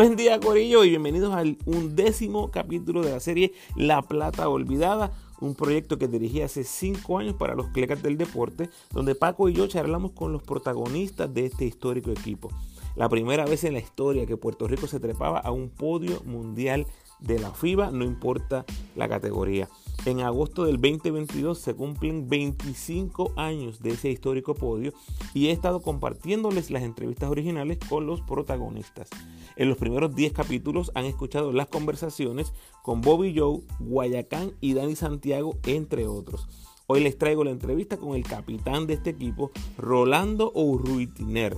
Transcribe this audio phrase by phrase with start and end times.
[0.00, 5.54] Buen día Corillo y bienvenidos al undécimo capítulo de la serie La Plata Olvidada, un
[5.54, 9.66] proyecto que dirigí hace cinco años para los clecas del deporte, donde Paco y yo
[9.66, 12.48] charlamos con los protagonistas de este histórico equipo.
[12.96, 16.86] La primera vez en la historia que Puerto Rico se trepaba a un podio mundial
[17.18, 18.64] de la FIBA, no importa
[18.96, 19.68] la categoría.
[20.06, 24.94] En agosto del 2022 se cumplen 25 años de ese histórico podio
[25.34, 29.10] y he estado compartiéndoles las entrevistas originales con los protagonistas.
[29.56, 34.96] En los primeros 10 capítulos han escuchado las conversaciones con Bobby Joe, Guayacán y Dani
[34.96, 36.48] Santiago, entre otros.
[36.86, 41.56] Hoy les traigo la entrevista con el capitán de este equipo, Rolando Urruitiner.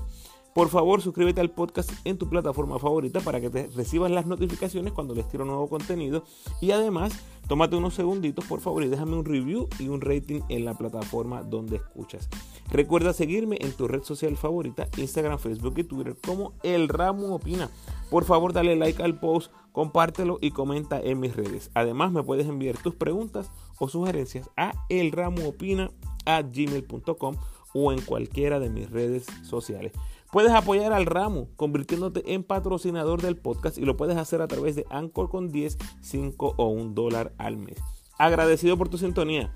[0.54, 4.92] Por favor, suscríbete al podcast en tu plataforma favorita para que te recibas las notificaciones
[4.92, 6.24] cuando les tiro nuevo contenido.
[6.60, 7.14] Y además,
[7.48, 11.42] tómate unos segunditos, por favor, y déjame un review y un rating en la plataforma
[11.42, 12.28] donde escuchas.
[12.70, 17.70] Recuerda seguirme en tu red social favorita, Instagram, Facebook y Twitter como El Ramo Opina.
[18.10, 21.70] Por favor, dale like al post, compártelo y comenta en mis redes.
[21.72, 27.36] Además, me puedes enviar tus preguntas o sugerencias a elramoopina@gmail.com
[27.74, 29.92] o en cualquiera de mis redes sociales.
[30.32, 34.74] Puedes apoyar al ramo convirtiéndote en patrocinador del podcast y lo puedes hacer a través
[34.74, 37.76] de Anchor con 10, 5 o 1 dólar al mes.
[38.16, 39.54] Agradecido por tu sintonía.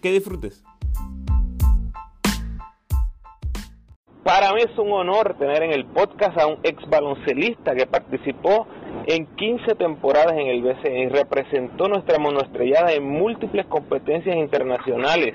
[0.00, 0.64] Que disfrutes.
[4.22, 8.66] Para mí es un honor tener en el podcast a un ex baloncelista que participó
[9.06, 15.34] en 15 temporadas en el BCE y representó nuestra monoestrellada en múltiples competencias internacionales,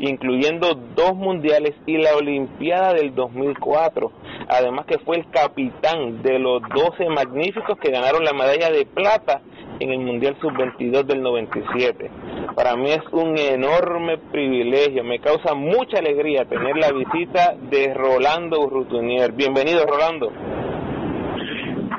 [0.00, 4.12] incluyendo dos mundiales y la Olimpiada del 2004.
[4.48, 9.42] Además que fue el capitán de los 12 magníficos que ganaron la medalla de plata
[9.80, 12.10] en el Mundial Sub-22 del 97.
[12.54, 18.60] Para mí es un enorme privilegio, me causa mucha alegría tener la visita de Rolando
[18.60, 19.32] Urrutunier.
[19.32, 20.30] Bienvenido, Rolando.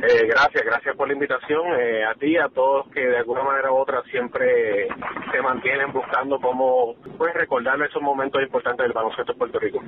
[0.04, 1.62] Eh, gracias, gracias por la invitación.
[1.80, 4.88] Eh, a ti, a todos que de alguna manera u otra siempre
[5.32, 9.80] se mantienen buscando cómo pues, recordar esos momentos importantes del baloncesto de Puerto Rico.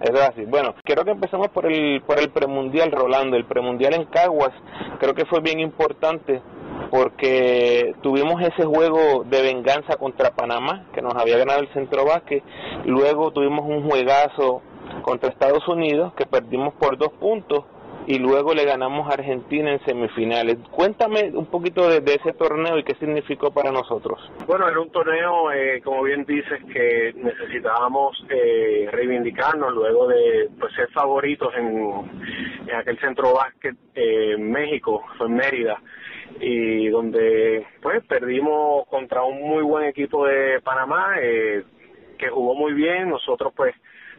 [0.00, 0.44] Es así.
[0.46, 3.36] Bueno, quiero que empecemos por el, por el premundial, Rolando.
[3.36, 4.52] El premundial en Caguas
[4.98, 6.42] creo que fue bien importante
[6.90, 12.42] porque tuvimos ese juego de venganza contra Panamá, que nos había ganado el centro básquet,
[12.84, 14.62] luego tuvimos un juegazo
[15.02, 17.64] contra Estados Unidos, que perdimos por dos puntos,
[18.10, 20.58] y luego le ganamos a Argentina en semifinales.
[20.72, 24.18] Cuéntame un poquito de, ese torneo y qué significó para nosotros.
[24.48, 30.74] Bueno, era un torneo, eh, como bien dices, que necesitábamos eh, reivindicarnos luego de pues,
[30.74, 32.10] ser favoritos en,
[32.66, 35.80] en aquel centro básquet eh, México, en Mérida
[36.40, 41.62] y donde pues perdimos contra un muy buen equipo de Panamá eh,
[42.18, 43.74] que jugó muy bien nosotros pues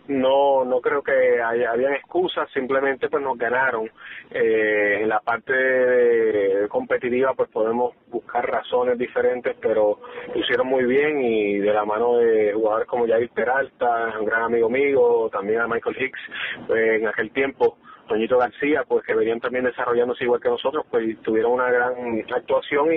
[0.08, 3.90] no no creo que haya, habían excusas simplemente pues nos ganaron.
[4.30, 10.00] Eh, en la parte competitiva pues podemos buscar razones diferentes pero
[10.34, 14.44] lo hicieron muy bien y de la mano de jugadores como Jair Peralta un gran
[14.44, 16.20] amigo mío también a Michael Hicks
[16.68, 17.78] pues, en aquel tiempo
[18.12, 21.94] Toñito García, pues que venían también desarrollándose igual que nosotros, pues tuvieron una gran
[22.36, 22.90] actuación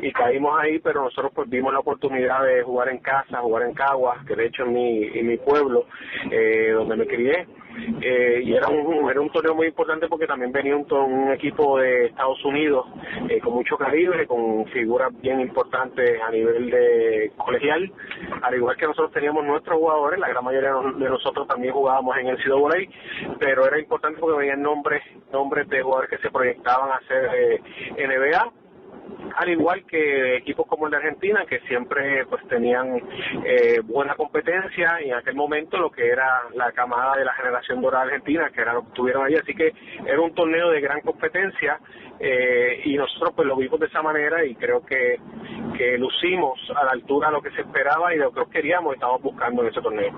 [0.00, 3.74] y, caímos ahí, pero nosotros pues vimos la oportunidad de jugar en casa, jugar en
[3.74, 5.86] Caguas, que de hecho en mi, en mi pueblo,
[6.30, 7.48] eh, donde me crié,
[8.00, 11.78] eh, y era un, era un torneo muy importante porque también venía un, un equipo
[11.78, 12.86] de Estados Unidos
[13.28, 17.90] eh, con mucho calibre, con figuras bien importantes a nivel de colegial,
[18.42, 22.28] al igual que nosotros teníamos nuestros jugadores, la gran mayoría de nosotros también jugábamos en
[22.28, 22.76] el CWA,
[23.38, 25.02] pero era importante porque venían nombres,
[25.32, 27.60] nombres de jugadores que se proyectaban a ser eh,
[27.96, 28.61] NBA
[29.36, 32.96] al igual que equipos como el de Argentina, que siempre pues tenían
[33.44, 37.80] eh, buena competencia y en aquel momento lo que era la camada de la generación
[37.80, 39.72] dorada argentina, que era lo que tuvieron ahí, así que
[40.04, 41.78] era un torneo de gran competencia
[42.18, 45.18] eh, y nosotros pues lo vimos de esa manera y creo que,
[45.76, 48.94] que lucimos a la altura de lo que se esperaba y lo que queríamos y
[48.94, 50.12] estábamos buscando en ese torneo.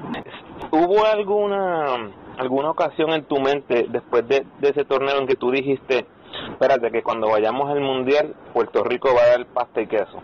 [0.70, 5.52] ¿Hubo alguna alguna ocasión en tu mente después de, de ese torneo en que tú
[5.52, 6.04] dijiste
[6.50, 10.22] espérate que cuando vayamos al mundial Puerto Rico va a dar pasta y queso?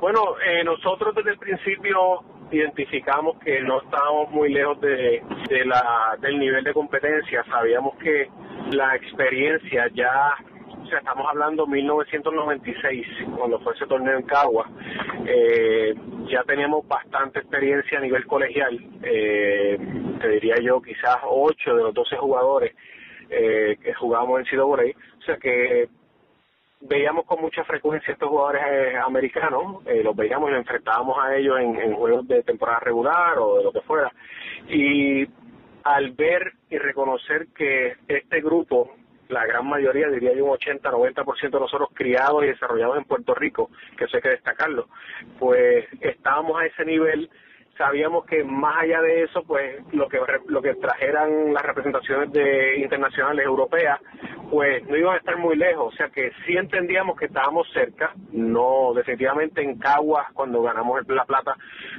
[0.00, 6.16] Bueno, eh, nosotros desde el principio identificamos que no estábamos muy lejos de, de la,
[6.20, 7.44] del nivel de competencia.
[7.44, 8.28] Sabíamos que
[8.72, 10.34] la experiencia ya
[10.86, 13.06] o sea, estamos hablando 1996,
[13.36, 14.70] cuando fue ese torneo en Cagua,
[15.26, 15.92] eh,
[16.30, 19.78] ya teníamos bastante experiencia a nivel colegial, eh,
[20.20, 22.76] te diría yo quizás 8 de los 12 jugadores
[23.30, 24.76] eh, que jugábamos en Cido o
[25.24, 25.88] sea que
[26.80, 31.34] veíamos con mucha frecuencia estos jugadores eh, americanos, eh, los veíamos y nos enfrentábamos a
[31.36, 34.12] ellos en, en, juegos de temporada regular o de lo que fuera.
[34.68, 35.26] Y
[35.84, 38.94] al ver y reconocer que este grupo,
[39.28, 43.34] la gran mayoría, diría yo un 80, 90% de nosotros criados y desarrollados en Puerto
[43.34, 44.88] Rico, que eso hay que destacarlo,
[45.38, 47.30] pues estábamos a ese nivel
[47.76, 50.18] sabíamos que más allá de eso, pues lo que
[50.48, 54.00] lo que trajeran las representaciones de internacionales europeas,
[54.50, 58.12] pues no iban a estar muy lejos, o sea que sí entendíamos que estábamos cerca,
[58.32, 61.56] no definitivamente en Caguas cuando ganamos la plata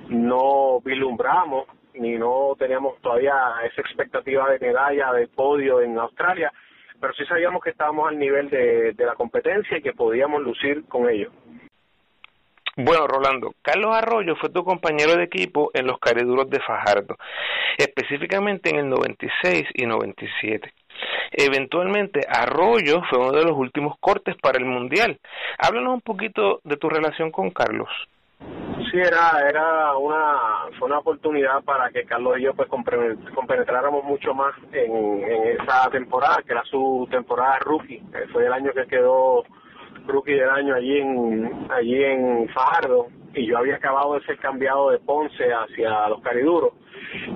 [0.10, 3.34] no vislumbramos ni no teníamos todavía
[3.72, 6.52] esa expectativa de medalla de podio en Australia,
[7.00, 10.86] pero sí sabíamos que estábamos al nivel de, de la competencia y que podíamos lucir
[10.88, 11.34] con ellos.
[12.80, 17.18] Bueno, Rolando, Carlos Arroyo fue tu compañero de equipo en los cariduros de Fajardo,
[17.76, 20.72] específicamente en el 96 y 97.
[21.32, 25.20] Eventualmente, Arroyo fue uno de los últimos cortes para el Mundial.
[25.58, 27.90] Háblanos un poquito de tu relación con Carlos.
[28.92, 34.36] Sí, era, era una, fue una oportunidad para que Carlos y yo pues compenetráramos mucho
[34.36, 39.44] más en, en esa temporada, que era su temporada rookie, fue el año que quedó
[40.08, 43.08] rookie del año allí en allí en Fajardo
[43.38, 46.74] y yo había acabado de ser cambiado de Ponce hacia los Cariduros.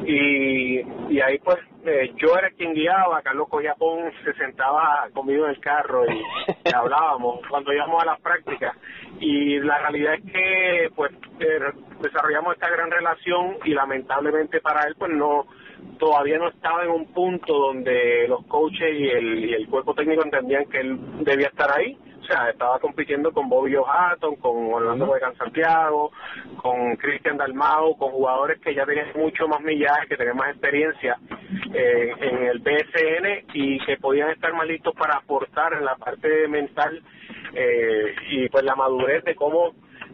[0.06, 0.80] Y,
[1.14, 5.52] y ahí pues eh, yo era quien guiaba, Carlos cogía Ponce, se sentaba conmigo en
[5.52, 6.22] el carro y,
[6.74, 8.76] hablábamos cuando íbamos a las prácticas.
[9.20, 11.60] Y la realidad es que pues eh,
[12.02, 15.46] desarrollamos esta gran relación y lamentablemente para él pues no
[15.98, 20.24] todavía no estaba en un punto donde los coaches y el, y el cuerpo técnico
[20.24, 25.12] entendían que él debía estar ahí o sea, estaba compitiendo con Bobby O'Hatton, con Orlando
[25.12, 26.12] uh Santiago,
[26.62, 31.18] con Cristian Dalmao, con jugadores que ya tenían mucho más millaje, que tenían más experiencia
[31.74, 36.48] eh, en el BSN y que podían estar más listos para aportar en la parte
[36.48, 37.02] mental
[37.54, 39.74] eh, y pues la madurez de cómo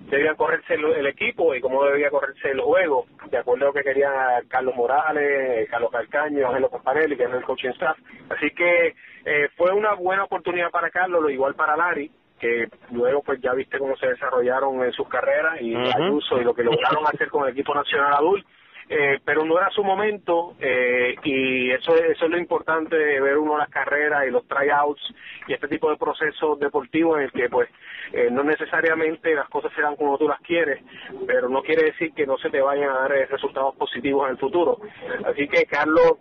[0.10, 3.84] debía correrse el, equipo y cómo debía correrse el juego, de acuerdo a lo que
[3.84, 7.98] quería Carlos Morales, Carlos Calcaño, Ángelo Campanelli, que es el coaching staff.
[8.30, 8.96] Así que
[9.30, 12.10] eh, fue una buena oportunidad para Carlos, lo igual para Lari,
[12.40, 16.54] que luego pues ya viste cómo se desarrollaron en sus carreras y uh y lo
[16.54, 18.48] que lograron hacer con el equipo nacional adulto.
[18.90, 23.38] Eh, pero no era su momento eh, y eso, eso es lo importante de ver
[23.38, 25.14] uno las carreras y los tryouts
[25.46, 27.68] y este tipo de procesos deportivos en el que pues
[28.14, 30.82] eh, no necesariamente las cosas se dan como tú las quieres,
[31.28, 34.38] pero no quiere decir que no se te vayan a dar resultados positivos en el
[34.38, 34.80] futuro.
[35.26, 36.14] Así que Carlos,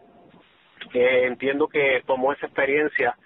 [0.92, 3.16] entiendo que tomó esa experiencia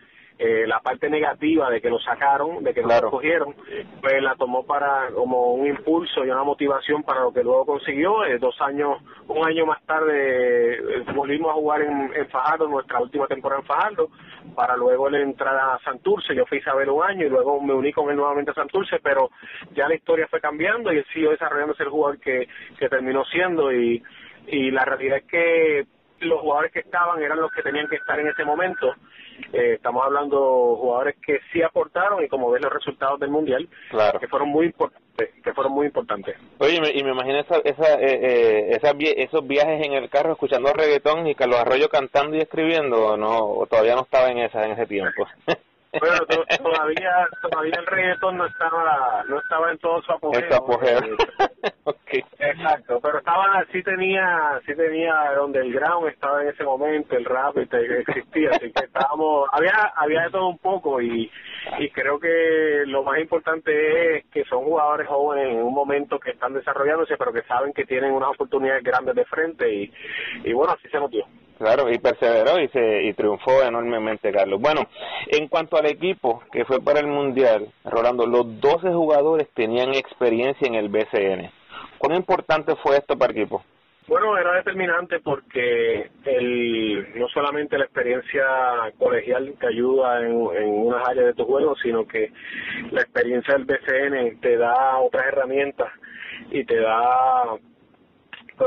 [0.43, 3.55] eh, la parte negativa de que lo sacaron, de que no lo cogieron,
[4.00, 8.25] pues la tomó para como un impulso y una motivación para lo que luego consiguió.
[8.25, 13.02] Eh, dos años, un año más tarde eh, volvimos a jugar en, en, Fajardo, nuestra
[13.02, 14.08] última temporada en Fajardo,
[14.55, 16.35] para luego entrar a Santurce.
[16.35, 18.99] Yo fui a Isabel un año y luego me uní con él nuevamente a Santurce,
[19.02, 19.29] pero
[19.75, 22.49] ya la historia fue cambiando y él siguió desarrollándose el jugador que,
[22.79, 24.02] que terminó siendo y,
[24.47, 25.87] y la realidad es que
[26.20, 28.94] los jugadores que estaban eran los que tenían que estar en ese momento
[29.52, 33.68] eh, estamos hablando jugadores que sí aportaron y como ves los resultados del mundial,
[34.21, 36.37] que fueron muy importantes, que fueron muy importantes.
[36.59, 41.26] Oye, y me, imagino esa, esa, eh, eh esos viajes en el carro escuchando reggaetón
[41.26, 44.73] y Carlos Arroyo cantando y escribiendo, o no, o todavía no estaba en esa en
[44.73, 45.26] ese tiempo.
[45.99, 50.61] Bueno, todavía todavía el reggaetón no estaba no estaba en todo su apogeo.
[52.61, 57.25] Exacto, pero estaba sí tenía sí tenía donde el ground estaba en ese momento, el
[57.25, 61.31] rap existía, así que estábamos había había de todo un poco y
[61.79, 66.33] y creo que lo más importante es que son jugadores jóvenes en un momento que
[66.33, 69.93] están desarrollándose, pero que saben que tienen unas oportunidades grandes de frente y
[70.45, 71.25] y bueno, así se nos dio.
[71.59, 74.62] Claro, y perseveró y, se, y triunfó enormemente, Carlos.
[74.62, 74.81] Bueno,
[75.26, 80.67] en cuanto al equipo que fue para el Mundial, Rolando, los 12 jugadores tenían experiencia
[80.67, 81.60] en el BCN.
[82.00, 83.62] ¿Cuán importante fue esto para el equipo?
[84.09, 88.42] Bueno, era determinante porque el, no solamente la experiencia
[88.99, 92.33] colegial te ayuda en, en unas áreas de tu juego, sino que
[92.90, 95.92] la experiencia del BCN te da otras herramientas
[96.50, 97.59] y te da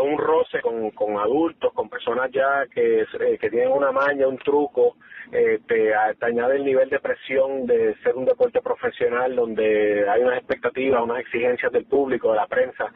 [0.01, 4.37] un roce con, con adultos, con personas ya que, eh, que tienen una maña, un
[4.37, 4.95] truco,
[5.31, 10.21] eh, te, te, añade el nivel de presión de ser un deporte profesional donde hay
[10.21, 12.91] unas expectativas, unas exigencias del público, de la prensa.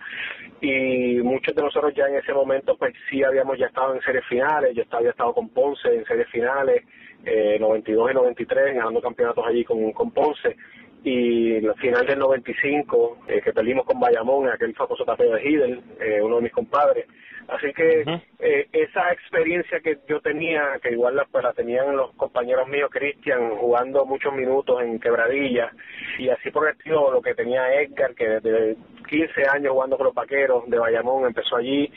[0.62, 4.26] Y muchos de nosotros ya en ese momento pues sí habíamos ya estado en series
[4.26, 6.84] finales, yo había estado con Ponce en series finales,
[7.26, 10.56] eh, 92 y 93, ganando campeonatos allí con, con Ponce
[11.04, 15.50] y la final del 95 eh, que perdimos con Bayamón en aquel famoso tapeo de
[15.50, 17.06] Hidel, eh, uno de mis compadres.
[17.48, 18.04] Así que
[18.40, 22.90] eh, esa experiencia que yo tenía, que igual la, pues, la tenían los compañeros míos,
[22.92, 25.72] Cristian, jugando muchos minutos en quebradilla,
[26.20, 28.76] y así por el estilo lo que tenía Edgar, que desde
[29.08, 31.90] 15 años jugando con los vaqueros de Bayamón empezó allí,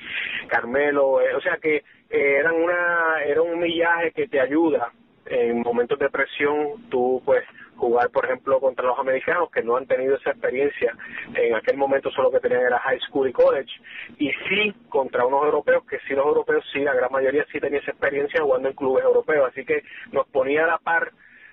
[0.46, 4.92] Carmelo, eh, o sea que eh, eran una, era un millaje que te ayuda
[5.26, 7.42] en momentos de presión, tú pues
[7.80, 10.94] jugar, por ejemplo, contra los americanos que no han tenido esa experiencia.
[11.34, 13.72] En aquel momento solo que tenían era high school y college.
[14.18, 17.80] Y sí contra unos europeos, que sí los europeos, sí, la gran mayoría sí tenía
[17.80, 19.50] esa experiencia jugando en clubes europeos.
[19.50, 19.82] Así que
[20.12, 21.10] nos ponía a la par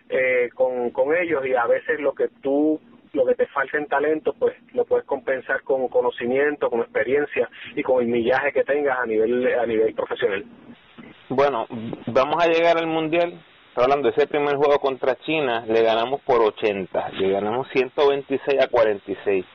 [0.09, 2.79] eh, con, con ellos y a veces lo que tú
[3.13, 7.81] lo que te falta en talento, pues lo puedes compensar con conocimiento, con experiencia y
[7.81, 10.45] con el millaje que tengas a nivel a nivel profesional.
[11.29, 11.65] Bueno,
[12.05, 13.41] vamos a llegar al mundial
[13.77, 18.67] hablando de ese primer juego contra China, le ganamos por 80, le ganamos 126 a
[18.67, 19.45] 46.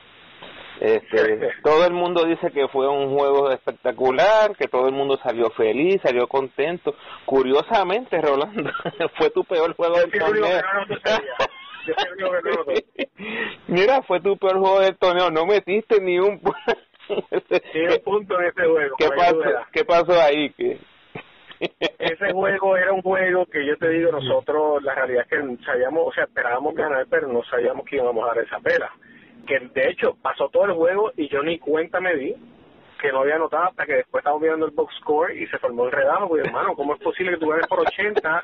[0.79, 5.49] Este, todo el mundo dice que fue un juego espectacular, que todo el mundo salió
[5.51, 6.95] feliz, salió contento.
[7.25, 8.71] Curiosamente, Rolando,
[9.17, 10.61] fue tu peor juego del torneo.
[13.67, 16.41] Mira, fue tu peor juego del torneo, no metiste ni un,
[17.73, 18.95] ni un punto en ese juego.
[18.97, 20.49] ¿Qué pasó, ¿Qué pasó ahí?
[20.51, 20.79] ¿Qué?
[21.59, 26.07] Ese juego era un juego que yo te digo, nosotros la realidad es que sabíamos,
[26.07, 28.91] o sea, esperábamos ganar, pero no sabíamos que íbamos a dar esa pela.
[29.47, 32.35] Que de hecho pasó todo el juego y yo ni cuenta me di
[33.01, 35.85] que no había notado hasta que después estábamos mirando el box score y se formó
[35.85, 38.43] el redajo, pues hermano, ¿cómo es posible que tú ganes por 80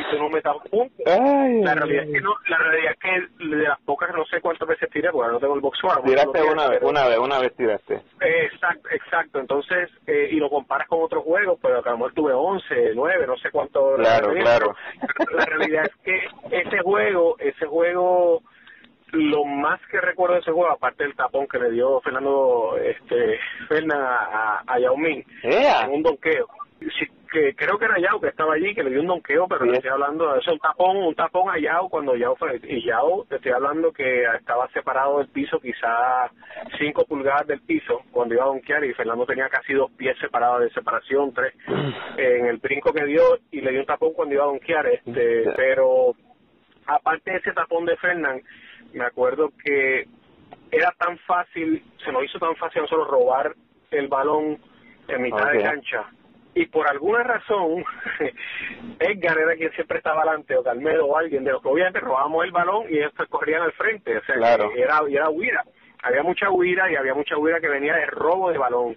[0.00, 1.04] y tú no metas puntos.
[1.06, 4.68] la realidad es que no, la realidad es que de las pocas no sé cuántas
[4.68, 5.78] veces tiré, porque no tengo el box.
[6.04, 8.00] Tiraste una vez, una vez, una vez tiraste.
[8.20, 9.40] exacto, exacto.
[9.40, 13.26] Entonces, eh, y lo comparas con otros juegos, pero a lo mejor tuve 11, 9,
[13.26, 13.96] no sé cuánto.
[13.96, 14.74] Claro, claro.
[15.32, 18.42] La realidad es que ese juego, ese juego
[19.12, 23.38] lo más que recuerdo de ese juego, aparte del tapón que le dio Fernando este
[23.68, 26.46] Fernan a, a, Yao Ming, en un donqueo.
[26.80, 29.64] Sí, que creo que era Yao que estaba allí, que le dio un donqueo, pero
[29.64, 32.84] le estoy hablando de eso, un tapón, un tapón a Yao cuando Yao fue, y
[32.84, 36.30] Yao, te estoy hablando que estaba separado del piso, quizá
[36.78, 40.62] cinco pulgadas del piso, cuando iba a donkear, y Fernando tenía casi dos pies separados
[40.62, 41.54] de separación, tres,
[42.16, 45.52] en el brinco que dio, y le dio un tapón cuando iba a donkear, este,
[45.56, 46.14] pero
[46.86, 48.42] aparte de ese tapón de Fernán,
[48.92, 50.06] me acuerdo que
[50.72, 53.54] era tan fácil, se nos hizo tan fácil a nosotros robar
[53.90, 54.58] el balón
[55.08, 56.06] en mitad de cancha,
[56.54, 57.84] y por alguna razón
[58.98, 62.44] Edgar era quien siempre estaba adelante o Carmelo o alguien de los que obviamente robábamos
[62.44, 64.34] el balón y ellos corrían al frente o sea
[64.74, 65.64] era era huida
[66.02, 68.96] había mucha huida y había mucha huida que venía de robo de balón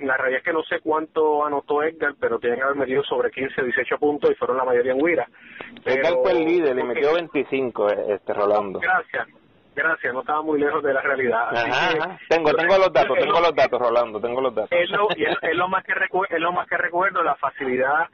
[0.00, 3.30] la realidad es que no sé cuánto anotó Edgar, pero tiene que haber metido sobre
[3.30, 5.28] 15, 18 puntos y fueron la mayoría en Huira.
[5.84, 8.80] Edgar fue el líder y metió 25, este Rolando.
[8.80, 9.28] Gracias,
[9.74, 11.50] gracias, no estaba muy lejos de la realidad.
[12.28, 14.70] Tengo, tengo los datos, tengo los datos, Rolando, tengo los datos.
[14.72, 18.08] Es lo, es, lo más que recuerdo, es lo más que recuerdo, la facilidad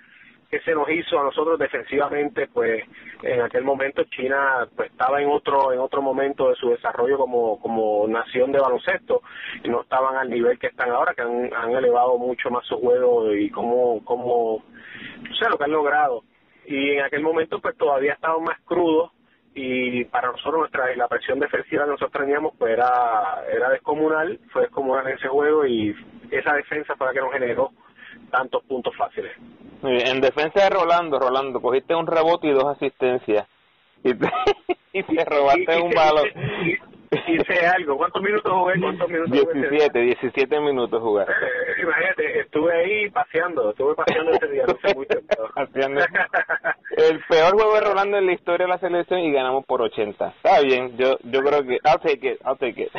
[0.50, 2.84] que se nos hizo a nosotros defensivamente, pues
[3.22, 7.58] en aquel momento China pues estaba en otro en otro momento de su desarrollo como
[7.58, 9.22] como nación de baloncesto
[9.64, 12.76] y no estaban al nivel que están ahora, que han, han elevado mucho más su
[12.78, 14.62] juego y como como o
[15.36, 16.22] sea lo que han logrado
[16.64, 19.10] y en aquel momento pues todavía estaban más crudos
[19.58, 24.62] y para nosotros nuestra la presión defensiva que nosotros teníamos pues era era descomunal fue
[24.62, 25.96] descomunal en ese juego y
[26.30, 27.70] esa defensa fue la que nos generó
[28.30, 29.32] tantos puntos fáciles.
[29.82, 33.48] En defensa de Rolando Rolando cogiste un rebote y dos asistencias
[34.04, 34.28] y te,
[34.92, 36.28] y te robaste un balón
[37.26, 37.96] hice algo.
[37.96, 38.80] ¿Cuántos minutos jugué?
[38.80, 41.24] ¿Cuántos minutos 17, 17 minutos jugué.
[41.46, 45.06] Eh, imagínate, estuve ahí paseando, estuve paseando ese día, no sé muy
[45.54, 46.00] paseando.
[46.96, 50.28] El peor juego de Rolando en la historia de la selección y ganamos por 80.
[50.28, 52.90] Está bien, yo yo creo que I'll take it, I'll take it.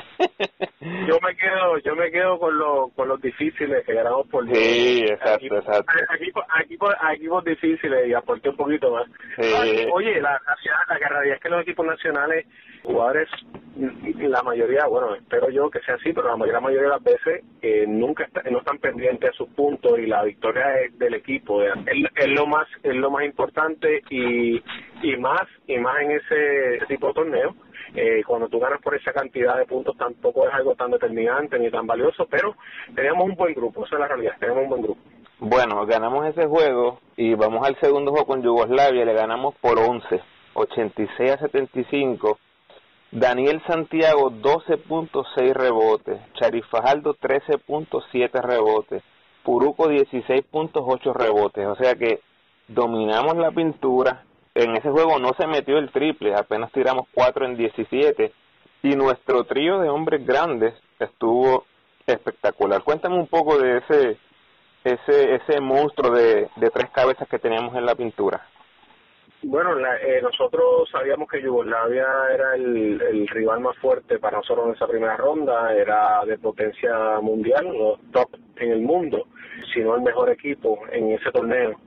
[1.08, 5.04] yo me quedo yo me quedo con los con los difíciles que ganamos por Sí,
[5.08, 5.92] exacto, exacto.
[6.16, 9.08] Equipos, equipos, equipos difíciles y aporté un poquito más.
[9.38, 9.88] Sí.
[9.92, 12.46] Oye, la, la, la realidad es que los equipos nacionales
[12.84, 13.30] jugadores
[14.14, 17.44] la mayoría, bueno, espero yo que sea así, pero la mayoría, mayoría de las veces
[17.62, 21.74] eh, nunca no están pendientes a sus puntos y la victoria del equipo es,
[22.28, 24.62] lo más es lo más importante y,
[25.02, 27.56] y más y más en ese, tipo de torneo.
[27.96, 31.72] Eh, cuando tú ganas por esa cantidad de puntos tampoco es algo tan determinante ni
[31.72, 32.56] tan valioso, pero
[32.94, 35.02] tenemos un buen grupo, esa es la realidad, tenemos un buen grupo.
[35.40, 40.20] Bueno, ganamos ese juego y vamos al segundo juego con Yugoslavia, le ganamos por 11,
[40.54, 42.40] 86 a 75
[43.12, 49.02] Daniel Santiago 12.6 rebotes, Charifajaldo 13.7 rebotes,
[49.44, 52.20] Puruco 16.8 rebotes, o sea que
[52.68, 54.26] dominamos la pintura.
[54.54, 58.34] En ese juego no se metió el triple, apenas tiramos 4 en 17
[58.84, 61.64] y nuestro trío de hombres grandes estuvo
[62.06, 62.84] espectacular.
[62.84, 64.18] Cuéntame un poco de ese
[64.84, 68.46] ese ese monstruo de, de tres cabezas que teníamos en la pintura.
[69.44, 74.74] Bueno, la, eh, nosotros sabíamos que Yugoslavia era el, rival más fuerte para nosotros en
[74.74, 79.28] esa primera ronda, era de potencia mundial, los top en el mundo,
[79.72, 81.80] si no el mejor equipo en ese torneo.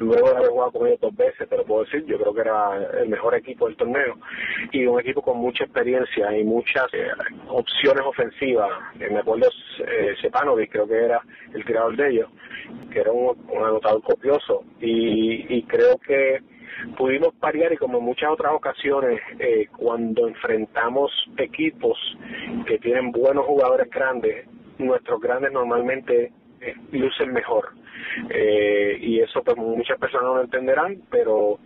[0.00, 2.42] Luego de haber jugado con ellos dos veces, te lo puedo decir, yo creo que
[2.42, 4.16] era el mejor equipo del torneo
[4.70, 7.08] y un equipo con mucha experiencia y muchas eh,
[7.48, 8.70] opciones ofensivas.
[9.00, 9.48] Eh, me acuerdo
[9.78, 11.22] eh, Sepanovic, creo que era
[11.54, 12.30] el tirador de ellos,
[12.92, 16.42] que era un, un anotador copioso y, y creo que
[16.96, 21.98] pudimos parear y como en muchas otras ocasiones eh, cuando enfrentamos equipos
[22.66, 24.46] que tienen buenos jugadores grandes
[24.78, 27.70] nuestros grandes normalmente eh, lucen mejor.
[28.30, 31.58] Eh, y eso pues muchas personas no lo entenderán pero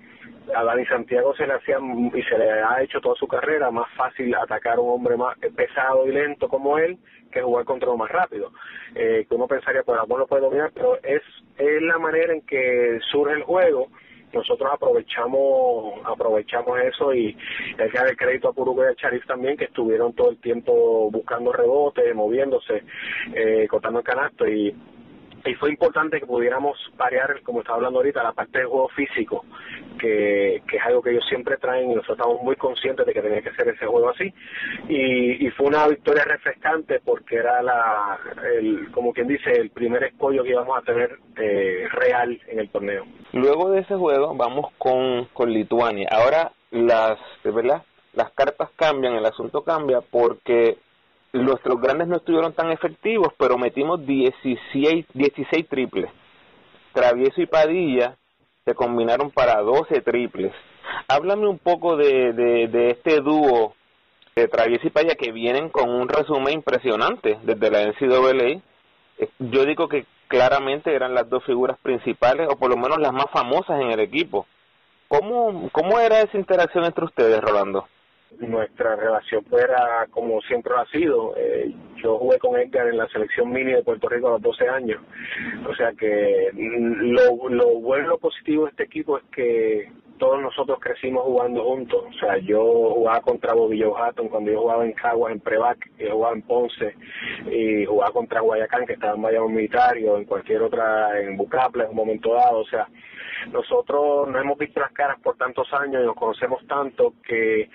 [0.55, 1.79] a Dani Santiago se le hacía
[2.15, 5.39] y se le ha hecho toda su carrera más fácil atacar a un hombre más
[5.39, 6.99] pesado y lento como él
[7.31, 8.51] que jugar contra uno más rápido.
[8.95, 11.23] Eh, que uno pensaría pues no lo puede dominar pero es
[11.59, 13.89] es la manera en que surge el juego
[14.33, 17.37] nosotros aprovechamos aprovechamos eso y
[17.79, 21.11] hay que dar crédito a Purugo y a Charif también que estuvieron todo el tiempo
[21.11, 22.83] buscando rebotes, moviéndose,
[23.35, 24.75] eh, cortando el canasto y
[25.45, 29.45] y fue importante que pudiéramos parear, como estaba hablando ahorita, la parte del juego físico,
[29.99, 33.23] que, que es algo que ellos siempre traen y nosotros estamos muy conscientes de que
[33.23, 34.33] tenía que ser ese juego así.
[34.89, 38.19] Y, y fue una victoria refrescante porque era, la
[38.55, 42.69] el, como quien dice, el primer escollo que íbamos a tener eh, real en el
[42.71, 43.05] torneo.
[43.33, 46.09] Luego de ese juego vamos con, con Lituania.
[46.11, 47.83] Ahora las, ¿verdad?
[48.15, 50.77] Las cartas cambian, el asunto cambia porque
[51.33, 56.11] nuestros grandes no estuvieron tan efectivos, pero metimos 16, 16 triples.
[56.93, 58.17] Travieso y Padilla
[58.65, 60.53] se combinaron para 12 triples.
[61.09, 63.75] Háblame un poco de, de, de este dúo
[64.35, 68.61] de Travieso y Padilla que vienen con un resumen impresionante desde la NCAA.
[69.19, 73.13] Eh, yo digo que claramente eran las dos figuras principales, o por lo menos las
[73.13, 74.47] más famosas en el equipo.
[75.09, 77.87] ¿Cómo, cómo era esa interacción entre ustedes, Rolando?
[78.39, 81.35] Nuestra relación fuera como siempre ha sido.
[81.37, 84.69] Eh, yo jugué con Edgar en la selección mini de Puerto Rico a los 12
[84.69, 85.01] años.
[85.69, 89.89] O sea que lo, lo bueno lo positivo de este equipo es que
[90.23, 92.05] todos nosotros crecimos jugando juntos.
[92.09, 92.63] O sea, yo
[92.95, 96.95] jugaba contra Bobillo Hatton cuando yo jugaba en Caguas, en Prevac, yo jugaba en Ponce,
[97.51, 101.83] y jugaba contra Guayacán, que estaba en Bayamón Militar, o en cualquier otra, en Bucaple
[101.83, 102.61] en un momento dado.
[102.61, 102.87] O sea,
[103.53, 107.69] nosotros nos hemos visto las caras por tantos años y nos conocemos tanto que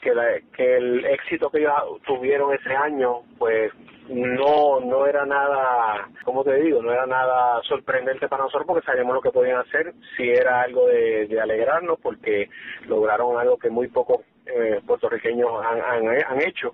[0.00, 0.24] que, la,
[0.56, 1.72] que el éxito que ellos
[2.06, 3.72] tuvieron ese año, pues
[4.08, 9.14] no no era nada, como te digo, no era nada sorprendente para nosotros porque sabíamos
[9.14, 12.48] lo que podían hacer, si era algo de, alegrarnos porque
[12.86, 16.72] lograron algo que muy pocos eh, puertorriqueños han, han, han hecho.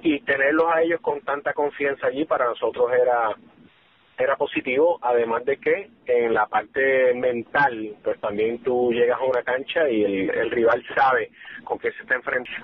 [0.00, 3.34] Y tenerlos a ellos con tanta confianza allí para nosotros era
[4.18, 9.42] era positivo, además de que en la parte mental, pues también tú llegas a una
[9.42, 11.30] cancha y el, el rival sabe
[11.64, 12.58] con qué se está enfrentando.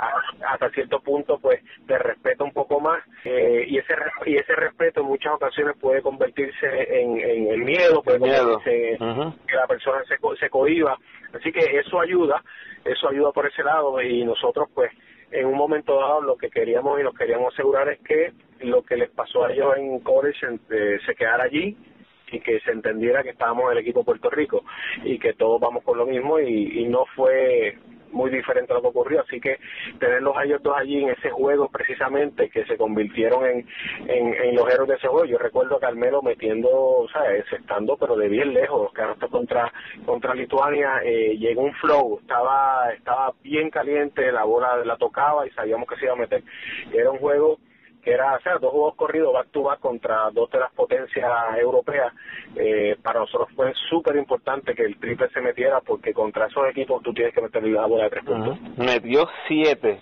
[0.48, 3.94] Hasta cierto punto, pues te respeta un poco más eh, y ese
[4.26, 6.66] y ese respeto en muchas ocasiones puede convertirse
[7.00, 10.98] en, en el miedo, puede convertirse en que la persona se, se cohiba.
[11.32, 12.42] Así que eso ayuda,
[12.84, 14.90] eso ayuda por ese lado y nosotros, pues,
[15.34, 18.96] en un momento dado lo que queríamos y nos queríamos asegurar es que lo que
[18.96, 21.76] les pasó a ellos en college eh, se quedara allí
[22.30, 24.64] y que se entendiera que estábamos en el equipo Puerto Rico
[25.02, 27.76] y que todos vamos con lo mismo y, y no fue
[28.14, 29.58] muy diferente a lo que ocurrió, así que
[29.98, 33.66] tenerlos a ellos dos allí en ese juego precisamente que se convirtieron en,
[34.08, 35.26] en, los héroes de ese juego.
[35.26, 39.72] Yo recuerdo a Carmelo metiendo, o sea, estando pero de bien lejos, que contra
[40.06, 45.50] contra Lituania, eh, llegó un flow, estaba estaba bien caliente, la bola la tocaba y
[45.50, 46.42] sabíamos que se iba a meter.
[46.92, 47.58] Era un juego
[48.04, 51.30] que era, o sea, dos juegos corridos back to back contra dos de las potencias
[51.58, 52.12] europeas,
[52.54, 57.02] eh, para nosotros fue súper importante que el triple se metiera porque contra esos equipos
[57.02, 58.58] tú tienes que meter la bola de tres puntos.
[58.60, 58.84] Uh -huh.
[58.84, 60.00] Metió siete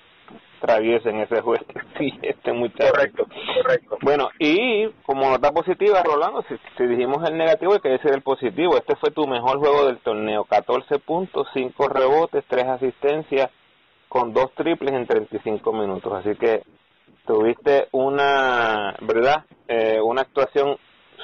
[0.61, 1.65] traviesos en ese juego,
[1.99, 2.91] siete muchachos.
[2.93, 3.27] Correcto,
[3.63, 3.99] correcto.
[4.03, 8.23] Bueno, y como nota positiva, Rolando, si, si dijimos el negativo hay que decir el
[8.23, 8.77] positivo.
[8.77, 13.51] Este fue tu mejor juego del torneo, 14 puntos, 5 rebotes, 3 asistencias,
[14.09, 16.13] con dos triples en 35 minutos.
[16.13, 16.63] Así que
[17.27, 19.45] tuviste una, ¿verdad?
[19.69, 20.77] Eh, una actuación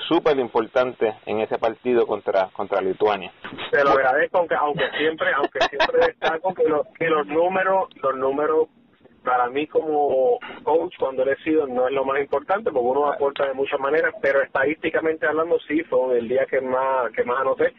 [0.09, 3.33] súper importante en ese partido contra contra Lituania.
[3.71, 8.17] Te lo agradezco, aunque, aunque siempre aunque siempre destaco que, lo, que los números los
[8.17, 8.69] números
[9.29, 13.47] para mí como coach cuando he sido no es lo más importante porque uno aporta
[13.47, 17.75] de muchas maneras, pero estadísticamente hablando sí fue el día que más que más anoté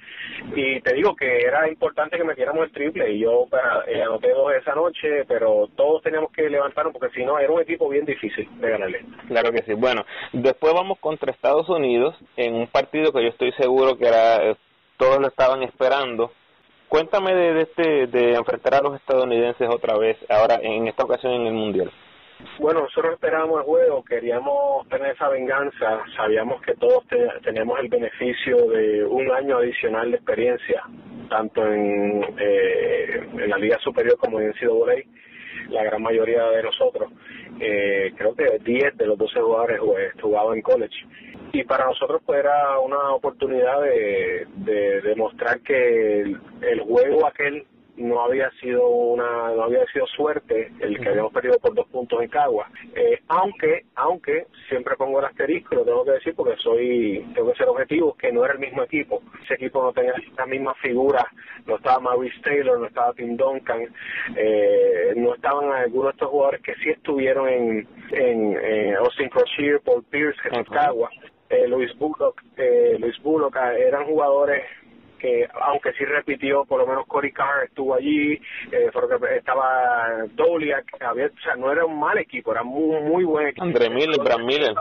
[0.55, 4.29] y te digo que era importante que metiéramos el triple y yo para, eh, anoté
[4.29, 8.05] dos esa noche, pero todos teníamos que levantarnos porque si no era un equipo bien
[8.05, 9.03] difícil de ganarle.
[9.27, 9.73] Claro que sí.
[9.73, 14.51] Bueno, después vamos contra Estados Unidos en un partido que yo estoy seguro que era
[14.51, 14.55] eh,
[14.97, 16.31] todos lo estaban esperando
[16.89, 21.45] Cuéntame de, este, de enfrentar a los estadounidenses otra vez, ahora en esta ocasión en
[21.45, 21.91] el Mundial.
[22.57, 27.03] Bueno, nosotros esperábamos el juego, queríamos tener esa venganza, sabíamos que todos
[27.43, 30.81] tenemos el beneficio de un año adicional de experiencia,
[31.29, 35.03] tanto en, eh, en la Liga Superior como en NCAA,
[35.69, 37.11] la gran mayoría de nosotros,
[37.59, 39.79] eh, creo que 10 de los 12 jugadores
[40.19, 41.05] jugaban en college
[41.51, 47.65] y para nosotros pues era una oportunidad de, de demostrar que el, juego aquel
[47.99, 52.21] no había sido una no había sido suerte el que habíamos perdido por dos puntos
[52.21, 52.69] en Cagua.
[52.95, 57.57] Eh, aunque aunque siempre pongo el asterisco lo tengo que decir porque soy tengo que
[57.57, 59.21] ser objetivo que no era el mismo equipo.
[59.43, 61.25] Ese equipo no tenía las mismas figuras
[61.65, 63.87] no estaba Maurice Taylor no estaba Tim Duncan
[64.35, 70.03] eh, no estaban algunos de estos jugadores que sí estuvieron en en, Austin Crocier Paul
[70.09, 71.09] Pierce Jesús Cagua
[71.49, 74.63] eh, Luis Bullock, eh, Luis Bullock ah, eran jugadores
[75.19, 78.33] que aunque sí repitió, por lo menos Cory Carr estuvo allí,
[78.71, 78.89] eh,
[79.35, 80.25] estaba
[81.01, 83.65] había, o sea, no era un mal equipo, era muy muy buen equipo.
[83.65, 84.73] André Miller, Brad Miller.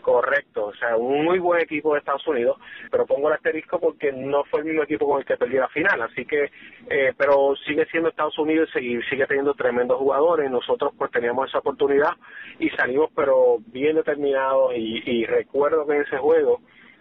[0.00, 2.58] Correcto, o sea, un muy buen equipo de Estados Unidos,
[2.90, 5.68] pero pongo el asterisco porque no fue el mismo equipo con el que perdió la
[5.68, 6.50] final, así que,
[6.88, 11.58] eh, pero sigue siendo Estados Unidos y sigue teniendo tremendos jugadores, nosotros pues teníamos esa
[11.58, 12.12] oportunidad
[12.58, 16.60] y salimos pero bien determinados y, y recuerdo que en ese juego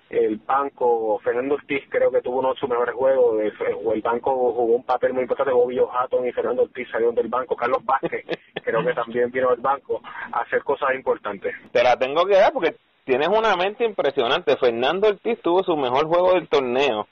[0.10, 4.76] el banco, Fernando Ortiz creo que tuvo uno de sus mejores juegos, el, banco jugó
[4.76, 8.26] un papel muy importante, Bobby Hatton y Fernando Ortiz salieron del banco, Carlos Vázquez
[8.64, 11.54] creo que también vino del banco a hacer cosas importantes.
[11.72, 12.76] Te la tengo que dar porque
[13.10, 17.08] tienes una mente impresionante, Fernando Ortiz tuvo su mejor juego del torneo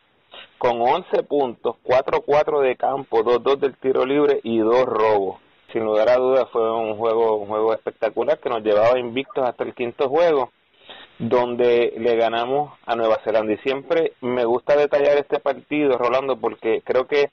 [0.59, 5.39] con 11 puntos, 4-4 de campo, 2-2 del tiro libre y 2 robos.
[5.73, 9.63] Sin lugar a dudas fue un juego, un juego espectacular que nos llevaba invictos hasta
[9.63, 10.51] el quinto juego
[11.17, 13.53] donde le ganamos a Nueva Zelanda.
[13.53, 17.31] Y siempre me gusta detallar este partido, Rolando, porque creo que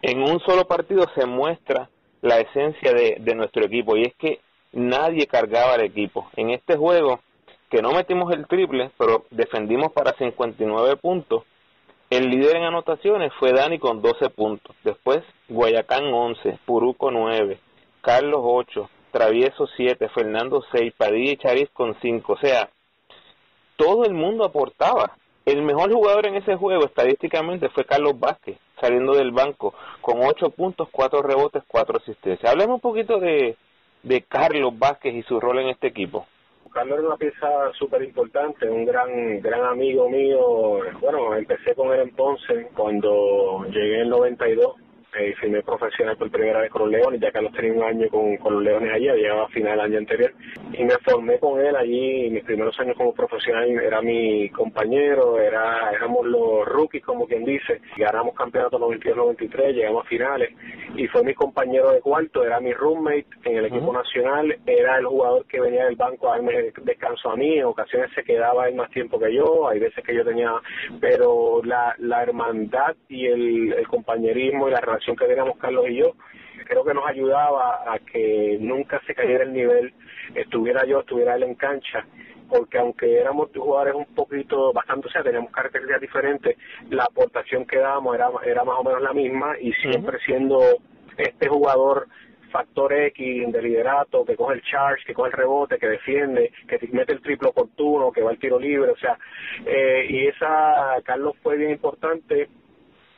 [0.00, 1.90] en un solo partido se muestra
[2.22, 4.40] la esencia de, de nuestro equipo y es que
[4.72, 6.30] nadie cargaba al equipo.
[6.36, 7.20] En este juego,
[7.70, 11.44] que no metimos el triple, pero defendimos para 59 puntos,
[12.10, 14.74] el líder en anotaciones fue Dani con 12 puntos.
[14.82, 17.60] Después Guayacán 11, Puruco 9,
[18.02, 22.32] Carlos 8, Travieso 7, Fernando 6, Padilla y Chariz con 5.
[22.32, 22.68] O sea,
[23.76, 25.16] todo el mundo aportaba.
[25.46, 30.50] El mejor jugador en ese juego estadísticamente fue Carlos Vázquez, saliendo del banco con 8
[30.50, 32.50] puntos, 4 rebotes, 4 asistencias.
[32.50, 33.56] Hablemos un poquito de,
[34.02, 36.26] de Carlos Vázquez y su rol en este equipo.
[36.72, 40.78] Carlos era una pieza súper importante, un gran gran amigo mío.
[41.00, 44.76] Bueno, empecé con él en Ponce cuando llegué en el 92
[45.18, 48.36] eh, firmé profesional por primera vez con los Leones, ya Carlos tenía un año con,
[48.36, 50.32] con los Leones allí, llegaba a final del año anterior,
[50.72, 55.90] y me formé con él allí, mis primeros años como profesional era mi compañero, era
[55.90, 60.50] éramos los rookies, como quien dice, ganamos campeonato 92-93, llegamos a finales,
[60.94, 65.06] y fue mi compañero de cuarto, era mi roommate en el equipo nacional, era el
[65.06, 68.76] jugador que venía del banco a darme descanso a mí, en ocasiones se quedaba él
[68.76, 70.52] más tiempo que yo, hay veces que yo tenía,
[71.00, 75.96] pero la, la hermandad y el, el compañerismo y la relación que teníamos Carlos y
[75.96, 76.14] yo,
[76.66, 79.92] creo que nos ayudaba a que nunca se cayera el nivel,
[80.34, 82.06] estuviera yo, estuviera él en cancha,
[82.48, 86.56] porque aunque éramos jugadores un poquito, bastante, o sea, teníamos características diferentes,
[86.90, 90.60] la aportación que dábamos era, era más o menos la misma y siempre siendo
[91.16, 92.08] este jugador
[92.50, 96.78] factor X de liderato, que coge el charge, que coge el rebote, que defiende, que
[96.92, 99.16] mete el triple oportuno, que va al tiro libre, o sea,
[99.64, 102.48] eh, y esa, Carlos fue bien importante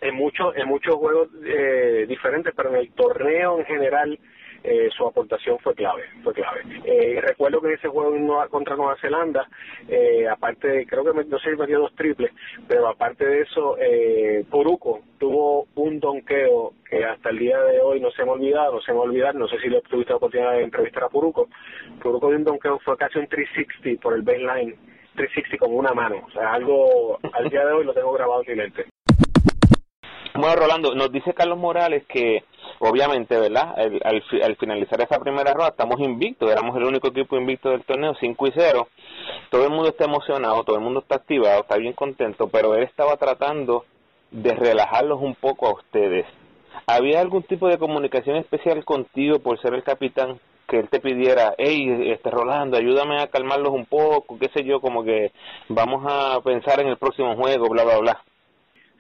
[0.03, 4.19] en muchos en muchos juegos eh, diferentes, pero en el torneo en general
[4.65, 6.63] eh, su aportación fue clave, fue clave.
[6.85, 8.13] Eh, recuerdo que en ese juego
[8.49, 9.49] contra Nueva Zelanda,
[9.89, 12.33] eh, aparte, creo que no sé si metió dos triples,
[12.69, 18.01] pero aparte de eso, eh, Puruco tuvo un donqueo que hasta el día de hoy
[18.01, 20.53] no se me ha olvidado, no se me no sé si le tuviste la oportunidad
[20.53, 21.49] de entrevistar a Puruco.
[22.01, 24.77] Puruco de un donqueo fue casi un 360 por el baseline,
[25.17, 28.57] 360 con una mano, o sea, algo al día de hoy lo tengo grabado en
[28.57, 28.87] mi mente.
[30.35, 32.45] Bueno, Rolando, nos dice Carlos Morales que
[32.79, 33.75] obviamente, ¿verdad?
[33.77, 38.47] Al, finalizar esa primera rueda estamos invictos, éramos el único equipo invicto del torneo, 5
[38.47, 38.89] y 0.
[39.51, 42.85] Todo el mundo está emocionado, todo el mundo está activado, está bien contento, pero él
[42.85, 43.85] estaba tratando
[44.31, 46.27] de relajarlos un poco a ustedes.
[46.87, 50.41] ¿había algún tipo de comunicación especial contigo por ser el capitán?
[50.69, 54.81] que él te pidiera, hey, este Rolando, ayúdame a calmarlos un poco, qué sé yo,
[54.81, 55.31] como que
[55.69, 58.23] vamos a pensar en el próximo juego, bla, bla, bla.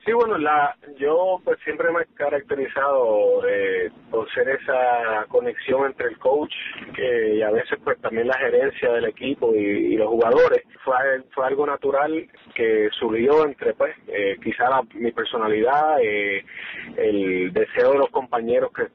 [0.04, 6.08] Sí, bueno, la, yo pues siempre me he caracterizado eh, por ser esa conexión entre
[6.08, 6.52] el coach
[6.92, 10.62] que, y a veces pues también la gerencia del equipo y, los jugadores.
[10.84, 10.96] Fue,
[11.30, 16.44] fue algo natural que surgió entre pues eh, quizá mi personalidad, eh,
[16.96, 18.88] el deseo de los compañeros que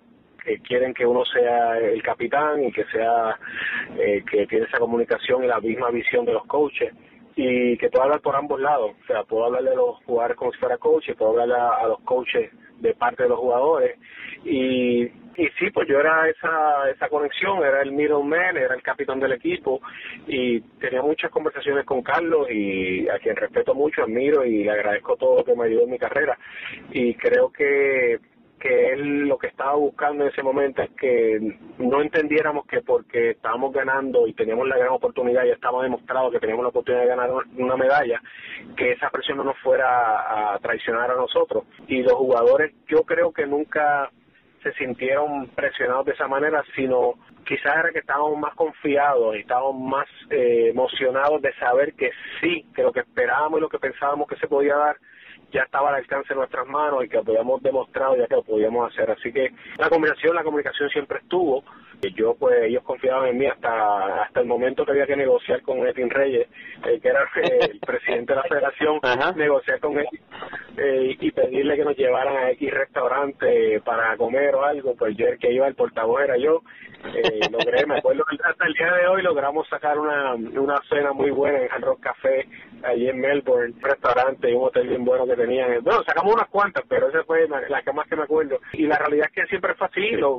[0.47, 3.37] que quieren que uno sea el capitán y que sea
[3.97, 6.93] eh, que tiene esa comunicación y la misma visión de los coaches
[7.39, 10.51] y que pueda hablar por ambos lados, o sea, puedo hablarle a los jugadores como
[10.51, 13.99] si fuera coach puedo hablarle a, los coaches de parte de los jugadores.
[14.43, 19.19] Y, y sí, pues yo era esa, esa conexión, era el middleman, era el capitán
[19.19, 19.79] del equipo.
[20.25, 25.15] Y tenía muchas conversaciones con Carlos y a quien respeto mucho, admiro y le agradezco
[25.15, 26.39] todo lo que me ayudó en mi carrera.
[26.91, 28.19] Y creo que
[28.59, 31.39] que él lo que estaba buscando en ese momento es que
[31.77, 36.39] no entendiéramos que porque estábamos ganando y teníamos la gran oportunidad y estaba demostrado que
[36.39, 38.21] teníamos la oportunidad de ganar una medalla,
[38.75, 41.65] que esa presión no nos fuera a traicionar a nosotros.
[41.87, 44.09] Y los jugadores yo creo que nunca
[44.63, 47.13] se sintieron presionados de esa manera, sino
[47.45, 52.65] quizás era que estábamos más confiados y estábamos más eh, emocionados de saber que sí,
[52.75, 54.97] que lo que esperábamos y lo que pensábamos que se podía dar
[55.51, 58.91] ya estaba al alcance de nuestras manos y que habíamos demostrado ya que lo podíamos
[58.91, 59.09] hacer.
[59.11, 61.63] Así que la combinación, la comunicación siempre estuvo.
[62.15, 65.79] Yo, pues, ellos confiaban en mí hasta hasta el momento que había que negociar con
[65.79, 66.47] Edwin Reyes,
[66.85, 68.99] eh, que era el presidente de la federación,
[69.35, 70.07] negociar con él
[70.77, 74.95] eh, y pedirle que nos llevaran a X restaurante para comer o algo.
[74.95, 76.61] Pues yo el que iba, el portavoz era yo.
[77.15, 81.13] Eh, logré, me acuerdo que hasta el día de hoy logramos sacar una, una cena
[81.13, 82.47] muy buena en Hard Rock Café
[82.83, 85.83] allí en Melbourne, un restaurante y un hotel bien bueno que tenían.
[85.83, 88.59] Bueno, sacamos unas cuantas, pero esa fue la que más que me acuerdo.
[88.73, 90.37] Y la realidad es que siempre fue así, los,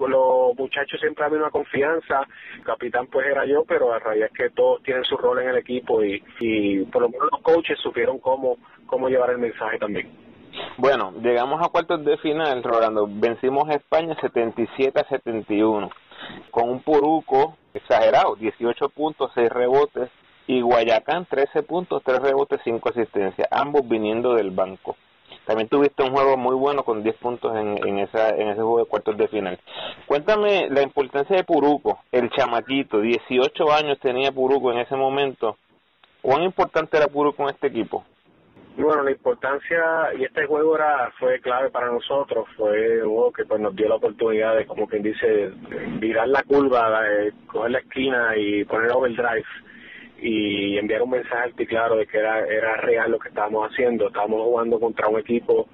[0.57, 4.51] muchachos siempre habían una confianza, el capitán pues era yo, pero la realidad es que
[4.51, 8.19] todos tienen su rol en el equipo y, y por lo menos los coaches supieron
[8.19, 10.29] cómo, cómo llevar el mensaje también.
[10.77, 13.09] Bueno, llegamos a cuartos de final, Rolando.
[13.09, 15.91] Vencimos a España 77 a 71,
[16.51, 20.11] con un Puruco exagerado, 18 puntos, 6 rebotes,
[20.49, 24.97] y Guayacán 13 puntos, 3 rebotes, 5 asistencias, ambos viniendo del banco.
[25.45, 28.79] También tuviste un juego muy bueno con 10 puntos en, en, esa, en ese juego
[28.79, 29.59] de cuartos de final.
[30.07, 35.59] Cuéntame la importancia de Puruco, el chamaquito, 18 años tenía Puruco en ese momento.
[36.23, 38.05] ¿Cuán importante era Puruco en este equipo?
[38.79, 39.81] Bueno, la importancia,
[40.19, 43.89] y este juego era fue clave para nosotros, fue un juego que pues, nos dio
[43.89, 45.51] la oportunidad de, como quien dice,
[45.99, 47.03] virar la curva,
[47.49, 49.45] coger la esquina y poner overdrive
[50.21, 54.09] y enviar un mensaje claro de que era, era real lo que estábamos haciendo.
[54.09, 55.69] Estábamos jugando contra un equipo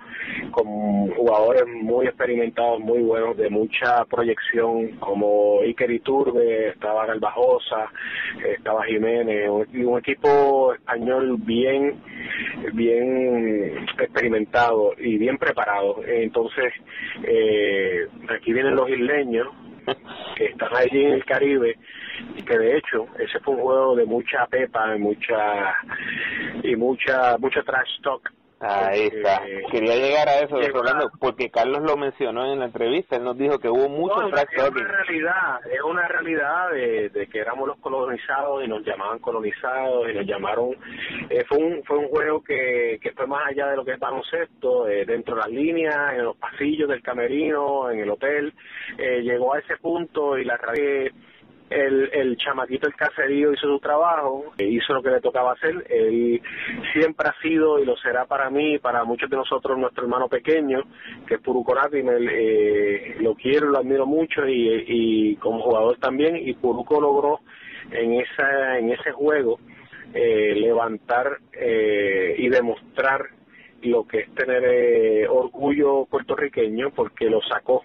[0.50, 7.90] con jugadores muy experimentados, muy buenos, de mucha proyección, como Iker Iturbe, estaba Galvajosa,
[8.44, 12.00] estaba Jiménez, un, un equipo español bien,
[12.72, 16.02] bien experimentado y bien preparado.
[16.06, 16.72] Entonces,
[17.24, 19.48] eh, aquí vienen los isleños,
[20.36, 21.76] que están allí en el Caribe
[22.36, 25.74] y que de hecho ese fue un juego de mucha pepa y mucha
[26.62, 28.30] y mucha mucho trash talk
[28.66, 29.42] Ahí está.
[29.70, 30.56] Quería llegar a eso,
[31.20, 33.16] porque Carlos lo mencionó en la entrevista.
[33.16, 37.28] Él nos dijo que hubo mucho no, trash Es una realidad, es una realidad de,
[37.30, 40.70] que éramos los colonizados y nos llamaban colonizados y nos llamaron.
[41.28, 43.98] Eh, fue un fue un juego que, que fue más allá de lo que es
[43.98, 48.54] baloncesto, eh, dentro de las líneas, en los pasillos del camerino, en el hotel.
[48.96, 51.12] Eh, llegó a ese punto y la realidad
[51.74, 55.84] el, el chamaquito el caserío hizo su trabajo, e hizo lo que le tocaba hacer,
[55.90, 56.40] él
[56.92, 60.82] siempre ha sido y lo será para mí, para muchos de nosotros, nuestro hermano pequeño,
[61.26, 66.36] que es Puruco y eh, lo quiero, lo admiro mucho y, y como jugador también,
[66.36, 67.40] y Puruco logró
[67.90, 69.58] en, esa, en ese juego
[70.14, 73.26] eh, levantar eh, y demostrar
[73.82, 77.84] lo que es tener eh, orgullo puertorriqueño porque lo sacó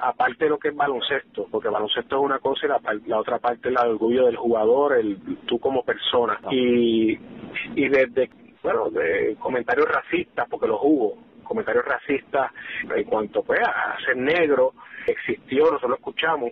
[0.00, 3.38] aparte de lo que es baloncesto, porque baloncesto es una cosa y la, la otra
[3.38, 6.38] parte es el orgullo del jugador, el tú como persona.
[6.50, 7.18] Y,
[7.74, 8.30] y desde,
[8.62, 12.52] bueno, de comentarios racistas, porque los hubo, comentarios racistas
[12.94, 14.72] en cuanto pues, a ser negro,
[15.06, 16.50] existió, nosotros lo escuchamos.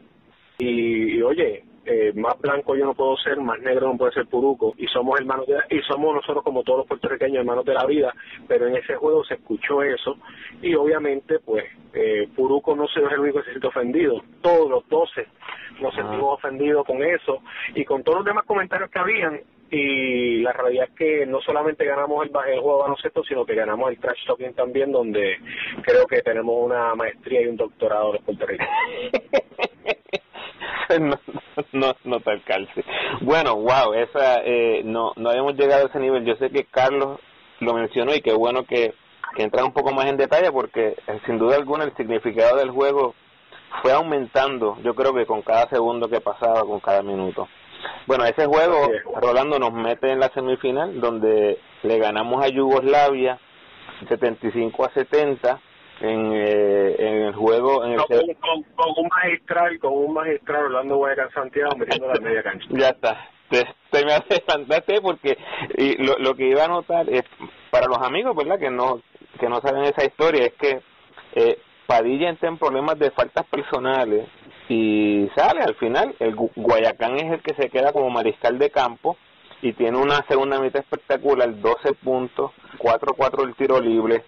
[0.58, 4.74] y oye, eh, más blanco yo no puedo ser, más negro no puede ser Puruco,
[4.76, 8.14] y somos hermanos de, y somos nosotros como todos los puertorriqueños hermanos de la vida,
[8.48, 10.16] pero en ese juego se escuchó eso,
[10.62, 14.70] y obviamente pues eh, Puruco no se es el único que se siente ofendido, todos
[14.70, 15.26] los doce
[15.80, 17.42] nos sentimos ofendidos con eso,
[17.74, 21.84] y con todos los demás comentarios que habían, y la realidad es que no solamente
[21.84, 25.38] ganamos el, el juego de baloncesto, sino que ganamos el trash talking también, donde
[25.82, 28.64] creo que tenemos una maestría y un doctorado de Puerto Rico.
[31.00, 31.18] no,
[31.72, 32.84] no, no te alcance.
[33.20, 36.24] Bueno, wow, esa, eh, no, no habíamos llegado a ese nivel.
[36.24, 37.20] Yo sé que Carlos
[37.60, 38.94] lo mencionó y qué bueno que,
[39.36, 42.70] que entra un poco más en detalle porque eh, sin duda alguna el significado del
[42.70, 43.14] juego
[43.82, 47.48] fue aumentando, yo creo que con cada segundo que pasaba, con cada minuto.
[48.06, 53.38] Bueno, ese juego, Rolando nos mete en la semifinal, donde le ganamos a Yugoslavia
[54.08, 55.60] 75 a 70
[56.00, 57.84] en, eh, en el juego.
[57.84, 62.42] En el con, con, un magistral, con un magistral, Rolando Guayacán Santiago metiendo la media
[62.42, 62.66] cancha.
[62.70, 63.28] Ya está.
[63.50, 65.36] Te, te me hace fantástico porque
[65.76, 67.22] y lo, lo que iba a notar es
[67.70, 68.58] para los amigos, ¿verdad?
[68.58, 69.00] Que no
[69.38, 70.80] que no saben esa historia, es que
[71.34, 74.26] eh, Padilla entra en problemas de faltas personales
[74.68, 76.14] y sale al final.
[76.18, 79.16] El Guayacán es el que se queda como mariscal de campo
[79.60, 84.24] y tiene una segunda mitad espectacular, 12 puntos, 4-4 el tiro libre.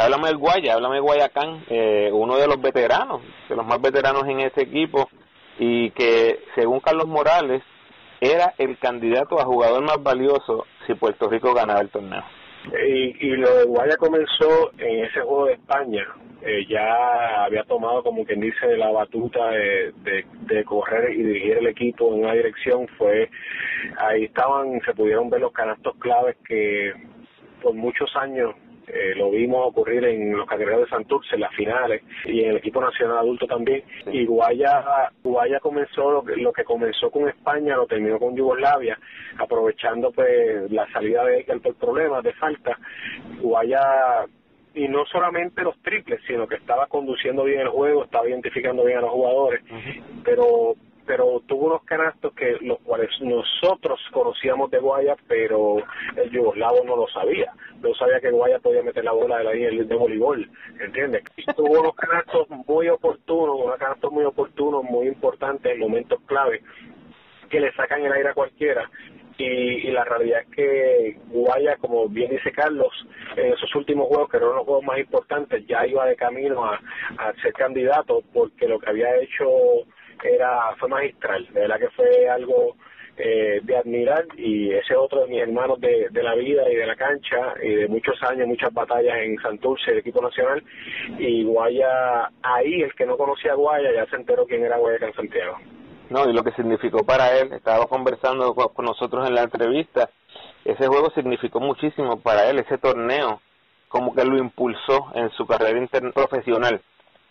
[0.00, 4.24] Háblame del Guaya, háblame de Guayacán, eh, uno de los veteranos, de los más veteranos
[4.26, 5.10] en ese equipo
[5.58, 7.62] y que según Carlos Morales
[8.18, 12.22] era el candidato a jugador más valioso si Puerto Rico ganaba el torneo.
[12.86, 16.06] Y, y lo de Guaya comenzó en ese juego de España,
[16.42, 22.08] eh, ya había tomado, como quien dice, la batuta de, correr y dirigir el equipo
[22.14, 23.28] en una dirección, fue
[23.98, 26.94] ahí estaban, se pudieron ver los canastos claves que
[27.60, 28.54] por muchos años
[28.92, 32.56] eh, lo vimos ocurrir en los candidatos de Santurce, en las finales, y en el
[32.58, 33.82] equipo nacional adulto también.
[34.12, 38.98] Y Guaya, Guaya comenzó lo que, lo que comenzó con España, lo terminó con Yugoslavia,
[39.38, 42.78] aprovechando pues la salida de por problemas de falta.
[43.40, 44.26] Guaya
[44.74, 48.98] y no solamente los triples, sino que estaba conduciendo bien el juego, estaba identificando bien
[48.98, 49.62] a los jugadores,
[50.24, 50.74] pero
[51.10, 55.78] pero tuvo unos canastos que los cuales nosotros conocíamos de Guaya, pero
[56.14, 57.52] el yugoslavo no lo sabía.
[57.80, 61.24] No sabía que Guaya podía meter la bola de la línea de voleibol, ¿entiendes?
[61.56, 66.62] tuvo unos canastos muy oportunos, unos canastos muy oportunos, muy importantes en momentos clave
[67.48, 68.88] que le sacan el aire a cualquiera
[69.40, 72.92] y, la realidad es que Guaya, como bien dice Carlos,
[73.36, 76.78] en esos últimos juegos, que eran los juegos más importantes, ya iba de camino a,
[77.42, 79.48] ser candidato porque lo que había hecho
[80.24, 82.76] era fue magistral, de verdad que fue algo
[83.16, 86.86] eh, de admirar y ese otro de mis hermanos de, de la vida y de
[86.86, 90.62] la cancha y de muchos años, muchas batallas en Santurce, el equipo nacional
[91.18, 95.14] y Guaya, ahí el que no conocía Guaya ya se enteró quién era Guaya en
[95.14, 95.58] Santiago.
[96.08, 100.08] No, y lo que significó para él, estaba conversando con nosotros en la entrevista,
[100.64, 103.40] ese juego significó muchísimo para él, ese torneo,
[103.88, 105.78] como que lo impulsó en su carrera
[106.14, 106.80] profesional,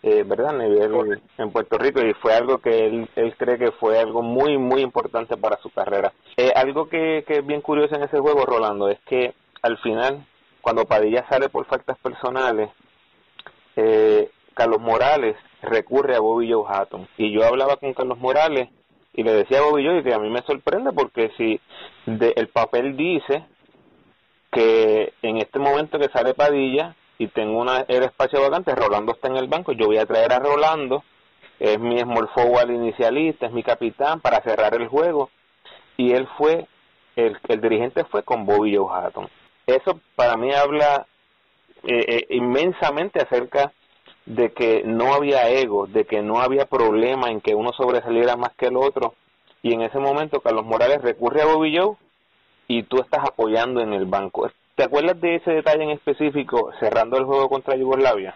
[0.02, 0.50] eh, ¿verdad?
[0.50, 4.22] A nivel en Puerto Rico y fue algo que él, él cree que fue algo
[4.22, 6.12] muy, muy importante para su carrera.
[6.36, 10.24] Eh, algo que, que es bien curioso en ese juego, Rolando, es que al final,
[10.62, 12.70] cuando Padilla sale por faltas personales,
[13.76, 17.08] eh, Carlos Morales recurre a Bobby Joe Hatton.
[17.16, 18.68] Y yo hablaba con Carlos Morales
[19.12, 21.60] y le decía a Bobby Joe que a mí me sorprende porque si
[22.06, 23.44] de, el papel dice
[24.50, 29.28] que en este momento que sale Padilla y tengo una, el espacio vacante, Rolando está
[29.28, 31.04] en el banco, yo voy a traer a Rolando,
[31.58, 35.28] es mi small forward inicialista, es mi capitán para cerrar el juego.
[35.98, 36.66] Y él fue,
[37.16, 39.28] el, el dirigente fue con Bobby Joe Hatton.
[39.66, 41.06] Eso para mí habla
[41.82, 43.70] eh, eh, inmensamente acerca
[44.24, 48.54] de que no había ego, de que no había problema en que uno sobresaliera más
[48.56, 49.12] que el otro.
[49.62, 51.96] Y en ese momento Carlos Morales recurre a Bobby Joe
[52.66, 54.50] y tú estás apoyando en el banco.
[54.80, 58.34] ¿Te acuerdas de ese detalle en específico cerrando el juego contra Yugoslavia?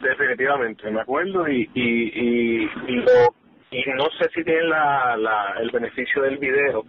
[0.00, 3.32] Definitivamente, me acuerdo y, y, lo,
[3.70, 6.84] y no sé si tienen la, la, el beneficio del video,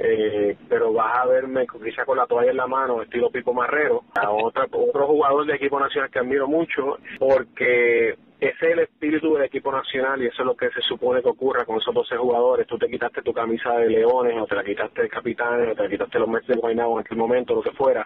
[0.00, 4.02] eh, pero vas a verme quizá con la toalla en la mano, estilo Pipo Marrero,
[4.20, 9.34] a otra, otro jugador de equipo nacional que admiro mucho, porque ese es el espíritu
[9.34, 12.16] del equipo nacional y eso es lo que se supone que ocurra con esos 12
[12.16, 12.66] jugadores.
[12.66, 15.84] Tú te quitaste tu camisa de Leones o te la quitaste de Capitán o te
[15.84, 18.04] la quitaste los meses de Guaynabo en aquel momento, lo que fuera,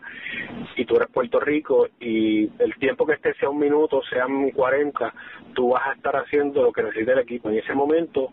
[0.77, 5.15] y tú eres Puerto Rico y el tiempo que esté sea un minuto, sean 40,
[5.55, 7.49] tú vas a estar haciendo lo que necesita el equipo.
[7.49, 8.29] En ese momento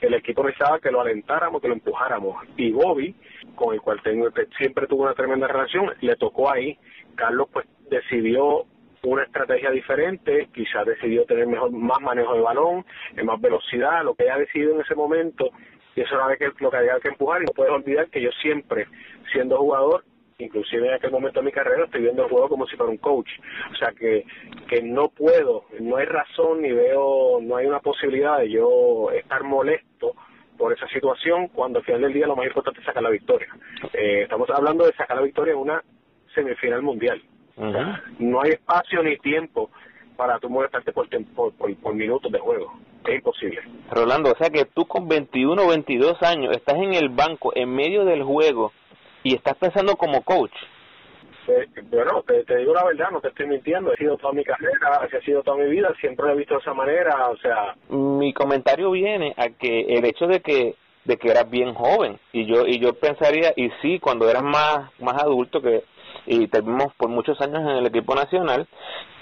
[0.00, 2.44] el equipo necesitaba que lo alentáramos, que lo empujáramos.
[2.56, 3.14] Y Bobby,
[3.54, 4.28] con el cual tengo,
[4.58, 6.76] siempre tuvo una tremenda relación, le tocó ahí.
[7.14, 8.66] Carlos pues decidió
[9.06, 12.84] una estrategia diferente, quizás decidió tener mejor, más manejo de balón,
[13.24, 15.50] más velocidad, lo que haya decidido en ese momento,
[15.94, 16.28] y eso era
[16.58, 18.86] lo que había que empujar, y no puedes olvidar que yo siempre,
[19.32, 20.04] siendo jugador,
[20.38, 22.98] inclusive en aquel momento de mi carrera, estoy viendo el juego como si fuera un
[22.98, 23.30] coach,
[23.72, 24.24] o sea que,
[24.68, 29.44] que no puedo, no hay razón ni veo, no hay una posibilidad de yo estar
[29.44, 30.14] molesto
[30.58, 33.48] por esa situación cuando al final del día lo más importante es sacar la victoria.
[33.92, 35.82] Eh, estamos hablando de sacar la victoria en una
[36.34, 37.22] semifinal mundial.
[38.18, 39.70] no hay espacio ni tiempo
[40.16, 42.72] para tú molestarte por, por, por, minutos de juego.
[43.06, 43.60] Es imposible.
[43.90, 47.74] Rolando, o sea que tú con 21 o 22 años estás en el banco en
[47.74, 48.72] medio del juego
[49.22, 50.54] y estás pensando como coach.
[51.48, 55.00] Eh, bueno, te, digo la verdad, no te estoy mintiendo, he sido toda mi carrera,
[55.00, 57.76] ha sido toda mi vida, siempre lo he visto de esa manera, o sea...
[57.88, 62.46] Mi comentario viene a que el hecho de que de que eras bien joven y
[62.46, 65.84] yo y yo pensaría y sí cuando eras más más adulto que
[66.26, 68.66] y terminamos por muchos años en el equipo nacional,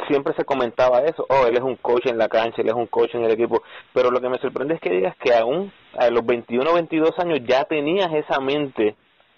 [0.09, 2.87] siempre se comentaba eso, oh, él es un coach en la cancha, él es un
[2.87, 3.62] coach en el equipo,
[3.93, 7.18] pero lo que me sorprende es que digas que aún a los 21 o 22
[7.18, 8.97] años ya tenías esa mente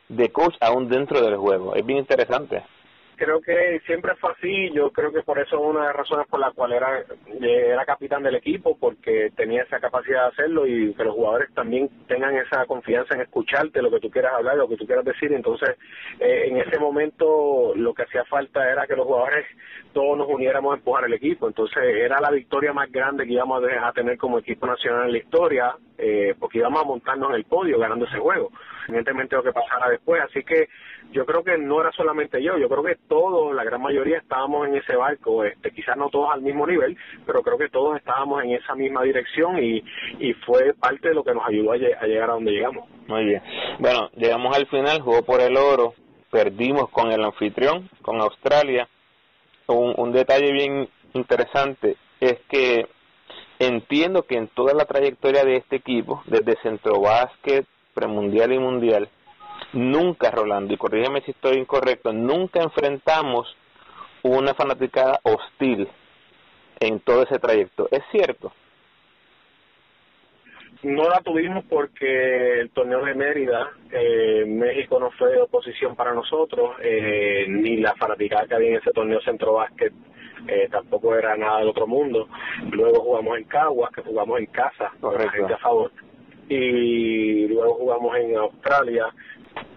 [0.09, 2.63] de coach aún dentro del juego, es bien interesante
[3.17, 4.71] creo que siempre fue así.
[4.73, 7.05] Yo creo que por eso es una de las razones por la cual era,
[7.41, 11.89] era capitán del equipo, porque tenía esa capacidad de hacerlo y que los jugadores también
[12.07, 15.33] tengan esa confianza en escucharte lo que tú quieras hablar, lo que tú quieras decir.
[15.33, 15.71] Entonces,
[16.21, 19.47] eh, en ese momento lo que hacía falta era que los jugadores
[19.93, 21.49] todos nos uniéramos a empujar el equipo.
[21.49, 25.19] Entonces, era la victoria más grande que íbamos a tener como equipo nacional en la
[25.19, 28.51] historia, eh, porque íbamos a montarnos en el podio ganando ese juego
[28.89, 30.22] evidentemente lo que pasara después.
[30.22, 30.68] Así que
[31.12, 34.68] yo creo que no era solamente yo, yo creo que todos, la gran mayoría estábamos
[34.68, 38.43] en ese barco, este, quizás no todos al mismo nivel, pero creo que todos estábamos
[38.45, 39.82] en esa misma dirección y,
[40.18, 42.89] y fue parte de lo que nos ayudó a, llegar a donde llegamos.
[43.07, 43.43] Muy bien.
[43.78, 45.95] Bueno, llegamos al final, jugó por el oro,
[46.30, 48.89] perdimos con el anfitrión, con Australia.
[49.68, 52.87] Un, un detalle bien interesante es que
[53.59, 57.66] entiendo que en toda la trayectoria de este equipo, desde centro básquet,
[57.97, 59.09] premundial y mundial,
[59.73, 63.57] nunca, Rolando, y corrígeme si estoy incorrecto, nunca enfrentamos
[64.23, 65.89] una fanaticada hostil
[66.79, 67.89] en todo ese trayecto.
[67.91, 68.53] ¿Es cierto?
[70.83, 76.77] No la tuvimos porque el torneo de Mérida, eh, México no fue oposición para nosotros,
[76.83, 79.93] eh, ni la fanaticada que había en ese torneo centro básquet
[80.47, 82.29] eh, tampoco era nada del otro mundo.
[82.71, 85.91] Luego jugamos en Caguas, que jugamos en casa, con la gente a favor
[86.49, 89.13] y luego jugamos en Australia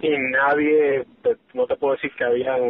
[0.01, 1.05] y nadie,
[1.53, 2.61] no te puedo decir que habían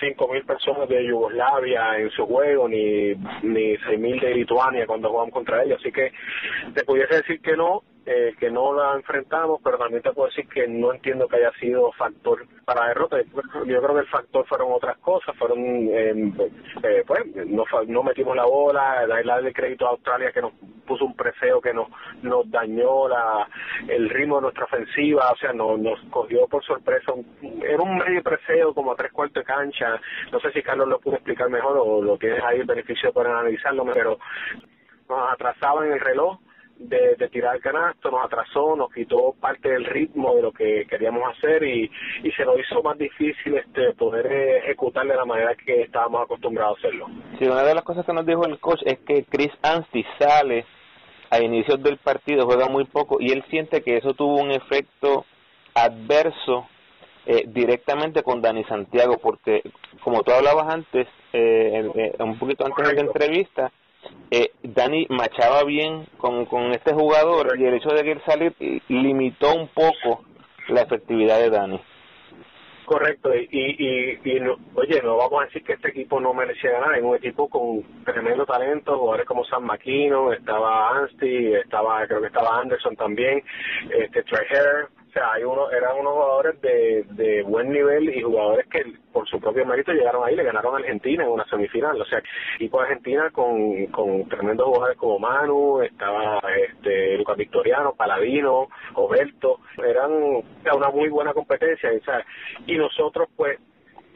[0.00, 5.10] cinco mil personas de Yugoslavia en su juego, ni, ni seis mil de Lituania cuando
[5.10, 6.12] jugamos contra ellos, así que
[6.74, 10.48] te pudiese decir que no, eh, que no la enfrentamos, pero también te puedo decir
[10.48, 13.18] que no entiendo que haya sido factor para la derrota.
[13.66, 16.32] Yo creo que el factor fueron otras cosas, fueron, eh,
[16.82, 20.52] eh, pues, no, no metimos la bola, darle crédito a Australia que nos
[20.86, 21.88] puso un preseo que nos,
[22.22, 23.48] nos dañó la,
[23.88, 27.12] el ritmo de nuestra ofensiva, o sea, nos, nos cogió por sorpresa.
[27.62, 30.00] Era un medio preseo como a tres cuartos de cancha.
[30.32, 33.30] No sé si Carlos lo pudo explicar mejor o lo tienes ahí el beneficio para
[33.30, 34.18] analizarlo, pero
[35.08, 36.38] nos atrasaba en el reloj
[36.78, 41.22] de, tirar el canasto, nos atrasó, nos quitó parte del ritmo de lo que queríamos
[41.36, 41.90] hacer y,
[42.22, 44.26] y se nos hizo más difícil este poder
[44.64, 47.06] ejecutar de la manera que estábamos acostumbrados a hacerlo.
[47.38, 50.64] Sí, una de las cosas que nos dijo el coach es que Chris Anstey sale
[51.30, 55.24] a inicios del partido, juega muy poco y él siente que eso tuvo un efecto
[55.74, 56.68] adverso
[57.26, 59.62] eh, directamente con Dani Santiago, porque
[60.02, 63.72] como tú hablabas antes, eh, un poquito antes de la entrevista,
[64.30, 68.54] eh, Dani machaba bien con, con este jugador y el hecho de que él salir
[68.88, 70.24] limitó un poco
[70.68, 71.80] la efectividad de Dani.
[72.86, 74.38] Correcto, y, y, y,
[74.74, 77.82] oye, no vamos a decir que este equipo no merecía ganar, es un equipo con
[78.04, 83.42] tremendo talento, jugadores como San Maquino, estaba Anstey, estaba, creo que estaba Anderson también,
[83.90, 84.46] este Trey
[85.16, 89.40] sea, hay uno, eran unos jugadores de, de buen nivel y jugadores que por su
[89.40, 92.00] propio mérito llegaron ahí, le ganaron a Argentina en una semifinal.
[92.00, 92.22] O sea,
[92.56, 99.60] equipo de Argentina con, con tremendos jugadores como Manu, estaba este Lucas Victoriano, Paladino, Roberto,
[99.78, 101.90] eran una muy buena competencia.
[101.92, 103.58] Y, y nosotros pues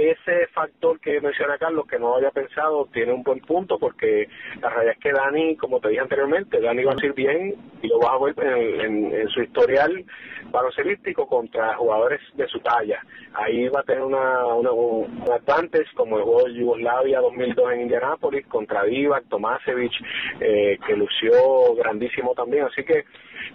[0.00, 4.28] ese factor que menciona Carlos, que no había pensado, tiene un buen punto porque
[4.60, 7.88] la realidad es que Dani, como te dije anteriormente, Dani va a ir bien y
[7.88, 10.04] lo vas a ver en, en, su historial
[10.50, 13.02] baloncelístico contra jugadores de su talla.
[13.34, 15.24] Ahí va a tener una, una, un
[15.94, 19.92] como el juego de Yugoslavia 2002 en Indianápolis contra Divac, Tomasevich,
[20.40, 22.64] eh, que lució grandísimo también.
[22.64, 23.04] Así que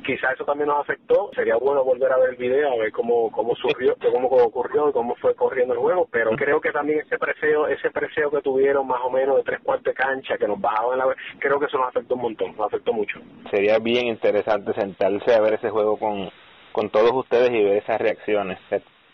[0.05, 1.31] quizá eso también nos afectó.
[1.35, 4.93] Sería bueno volver a ver el video, a ver cómo, cómo surgió, cómo ocurrió y
[4.93, 8.87] cómo fue corriendo el juego, pero creo que también ese preseo, ese preseo que tuvieron
[8.87, 11.77] más o menos de tres cuartos de cancha, que nos bajaban la creo que eso
[11.77, 13.19] nos afectó un montón, nos afectó mucho.
[13.51, 16.29] Sería bien interesante sentarse a ver ese juego con,
[16.71, 18.59] con todos ustedes y ver esas reacciones.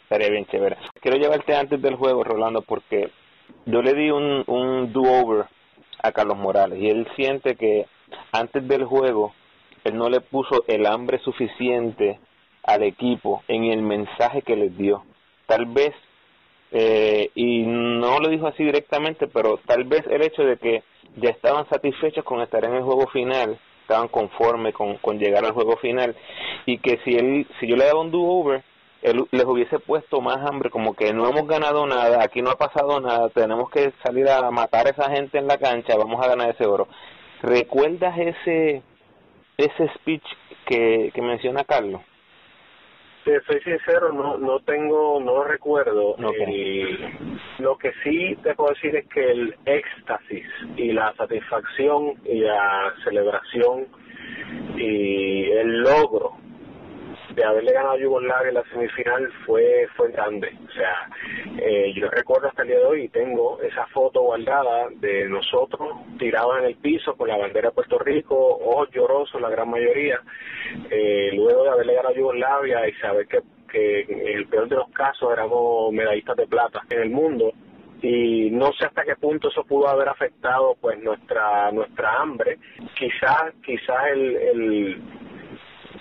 [0.09, 0.77] Sería bien chévere.
[1.01, 3.11] Quiero llevarte antes del juego, Rolando, porque
[3.65, 5.45] yo le di un, un do-over
[6.03, 7.85] a Carlos Morales y él siente que
[8.31, 9.33] antes del juego
[9.83, 12.19] él no le puso el hambre suficiente
[12.63, 15.03] al equipo en el mensaje que les dio.
[15.47, 15.93] Tal vez,
[16.71, 20.83] eh, y no lo dijo así directamente, pero tal vez el hecho de que
[21.17, 25.51] ya estaban satisfechos con estar en el juego final, estaban conformes con, con llegar al
[25.51, 26.15] juego final,
[26.65, 28.63] y que si él, si yo le daba un do-over,
[29.01, 32.57] él les hubiese puesto más hambre, como que no hemos ganado nada, aquí no ha
[32.57, 36.29] pasado nada, tenemos que salir a matar a esa gente en la cancha, vamos a
[36.29, 36.87] ganar ese oro.
[37.41, 38.83] ¿Recuerdas ese
[39.57, 40.23] ese speech
[40.65, 42.01] que, que menciona Carlos?
[43.23, 46.15] Te soy sincero, no no tengo, no recuerdo.
[47.59, 50.45] lo que sí te puedo decir es que el éxtasis
[50.75, 53.87] y la satisfacción y la celebración
[54.75, 56.40] y el logro
[57.35, 60.55] de haberle ganado a Yugoslavia en la semifinal fue fue grande.
[60.67, 61.09] O sea,
[61.59, 65.89] eh, yo recuerdo hasta el día de hoy y tengo esa foto guardada de nosotros
[66.17, 70.21] tirados en el piso con la bandera de Puerto Rico, ojos llorosos la gran mayoría,
[70.89, 73.39] eh, luego de haberle ganado a Yugoslavia y saber que,
[73.71, 77.53] que en el peor de los casos éramos medallistas de plata en el mundo
[78.01, 82.57] y no sé hasta qué punto eso pudo haber afectado pues nuestra nuestra hambre
[82.97, 85.01] quizás quizás el, el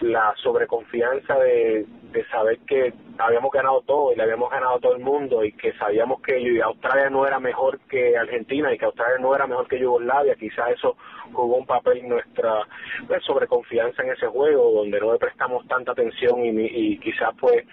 [0.00, 4.94] la sobreconfianza de, de saber que habíamos ganado todo y le habíamos ganado a todo
[4.94, 9.18] el mundo y que sabíamos que Australia no era mejor que Argentina y que Australia
[9.18, 10.96] no era mejor que Yugoslavia, quizás eso
[11.32, 12.66] jugó un papel en nuestra
[13.06, 17.64] pues, sobreconfianza en ese juego donde no le prestamos tanta atención y, y quizás pues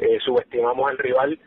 [0.00, 1.38] eh, subestimamos al rival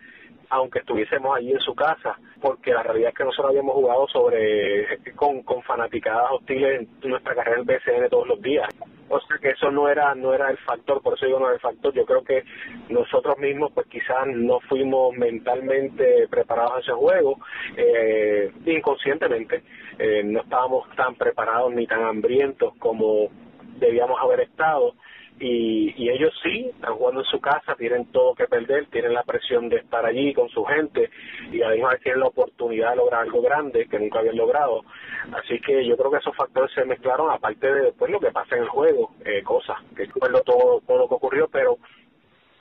[0.50, 5.00] aunque estuviésemos allí en su casa, porque la realidad es que nosotros habíamos jugado sobre
[5.16, 8.68] con, con fanaticadas hostiles en nuestra carrera en BCN todos los días.
[9.10, 11.56] O sea que eso no era no era el factor, por eso digo no era
[11.56, 11.94] el factor.
[11.94, 12.44] Yo creo que
[12.90, 17.40] nosotros mismos pues quizás no fuimos mentalmente preparados a ese juego,
[17.76, 19.64] eh, inconscientemente.
[19.98, 23.30] Eh, no estábamos tan preparados ni tan hambrientos como
[23.80, 24.94] debíamos haber estado
[25.40, 29.24] y, y ellos sí están jugando en su casa, tienen todo que perder, tienen la
[29.24, 31.10] presión de estar allí con su gente
[31.52, 34.84] y además tienen la oportunidad de lograr algo grande que nunca habían logrado.
[35.34, 38.56] Así que yo creo que esos factores se mezclaron, aparte de después lo que pasa
[38.56, 41.78] en el juego, eh, cosas, que todo, todo lo que ocurrió, pero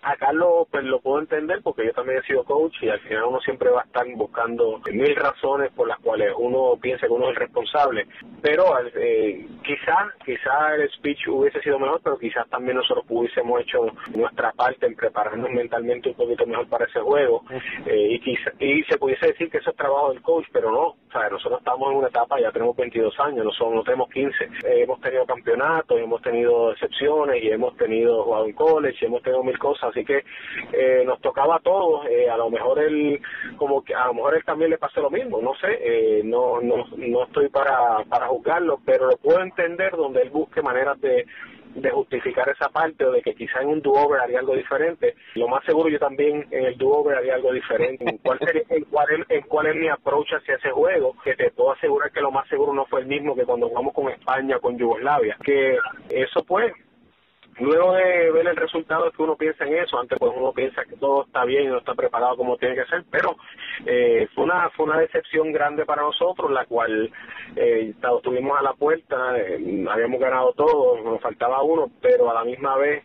[0.07, 3.25] acá lo, pues lo puedo entender porque yo también he sido coach y al final
[3.25, 7.25] uno siempre va a estar buscando mil razones por las cuales uno piensa que uno
[7.27, 8.07] es el responsable.
[8.41, 13.87] Pero eh, quizás quizá el speech hubiese sido mejor, pero quizás también nosotros hubiésemos hecho
[14.15, 17.43] nuestra parte en prepararnos mentalmente un poquito mejor para ese juego.
[17.85, 20.87] Eh, y, quizá, y se pudiese decir que eso es trabajo del coach, pero no.
[20.87, 24.09] O sea, nosotros estamos en una etapa, ya tenemos 22 años, no, somos, no tenemos
[24.11, 24.45] 15.
[24.45, 24.51] Eh,
[24.83, 29.43] hemos tenido campeonatos, hemos tenido excepciones y hemos tenido jugado en college y hemos tenido
[29.43, 30.25] mil cosas así que
[30.73, 33.21] eh, nos tocaba a todos, eh, a lo mejor él,
[33.57, 36.61] como que a lo mejor él también le pasó lo mismo, no sé, eh, no,
[36.61, 41.25] no, no estoy para, para juzgarlo, pero lo puedo entender donde él busque maneras de,
[41.75, 45.15] de justificar esa parte o de que quizá en un do-over haría algo diferente.
[45.35, 48.05] Lo más seguro yo también en el do-over haría algo diferente.
[48.09, 51.15] ¿En cuál, sería, en, cuál es, en cuál es mi approach hacia ese juego?
[51.23, 53.93] Que te puedo asegurar que lo más seguro no fue el mismo que cuando jugamos
[53.93, 55.37] con España, con Yugoslavia.
[55.45, 55.79] Que
[56.11, 56.73] eso pues
[57.59, 60.85] Luego de ver el resultado es que uno piensa en eso, antes pues uno piensa
[60.85, 63.37] que todo está bien y no está preparado como tiene que ser, pero
[63.87, 67.11] eh, fue una fue una decepción grande para nosotros, la cual
[67.57, 72.45] eh, estuvimos a la puerta, eh, habíamos ganado todo, nos faltaba uno, pero a la
[72.45, 73.05] misma vez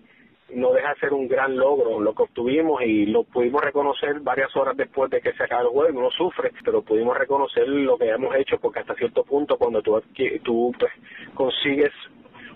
[0.54, 4.54] no deja de ser un gran logro lo que obtuvimos y lo pudimos reconocer varias
[4.58, 8.10] horas después de que se acaba el juego, uno sufre, pero pudimos reconocer lo que
[8.10, 10.02] hemos hecho porque hasta cierto punto cuando tú,
[10.44, 10.92] tú pues,
[11.36, 11.92] consigues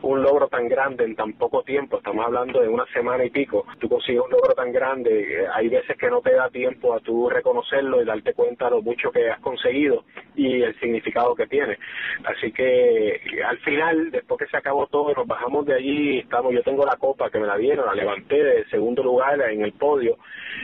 [0.01, 3.65] un logro tan grande en tan poco tiempo, estamos hablando de una semana y pico,
[3.79, 6.99] tú consigues un logro tan grande, eh, hay veces que no te da tiempo a
[6.99, 10.03] tú reconocerlo y darte cuenta de lo mucho que has conseguido
[10.35, 11.77] y el significado que tiene.
[12.25, 16.61] Así que al final, después que se acabó todo, nos bajamos de allí, estamos, yo
[16.63, 20.17] tengo la copa que me la dieron, la levanté de segundo lugar en el podio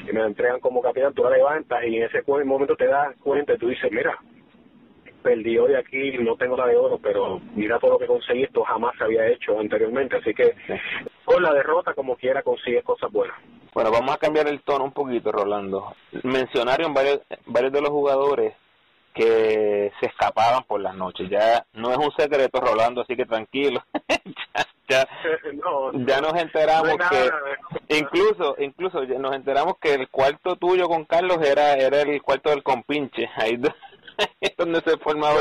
[0.07, 3.15] y me la entregan como capitán, tú la levantas y en ese momento te das
[3.17, 4.17] cuenta y tú dices, mira,
[5.21, 8.63] perdí hoy aquí, no tengo la de oro, pero mira todo lo que conseguí, esto
[8.63, 10.55] jamás se había hecho anteriormente, así que
[11.25, 13.37] con la derrota como quiera consigues cosas buenas.
[13.73, 15.95] Bueno, vamos a cambiar el tono un poquito, Rolando.
[16.23, 18.53] Mencionaron varios, varios de los jugadores
[19.13, 21.29] que se escapaban por las noches.
[21.29, 23.81] Ya no es un secreto, Rolando, así que tranquilo.
[24.89, 25.07] ya,
[25.93, 31.73] ya, nos enteramos que incluso incluso nos enteramos que el cuarto tuyo con Carlos era
[31.75, 33.29] era el cuarto del compinche.
[33.37, 33.57] Ahí
[34.57, 35.39] donde se formaba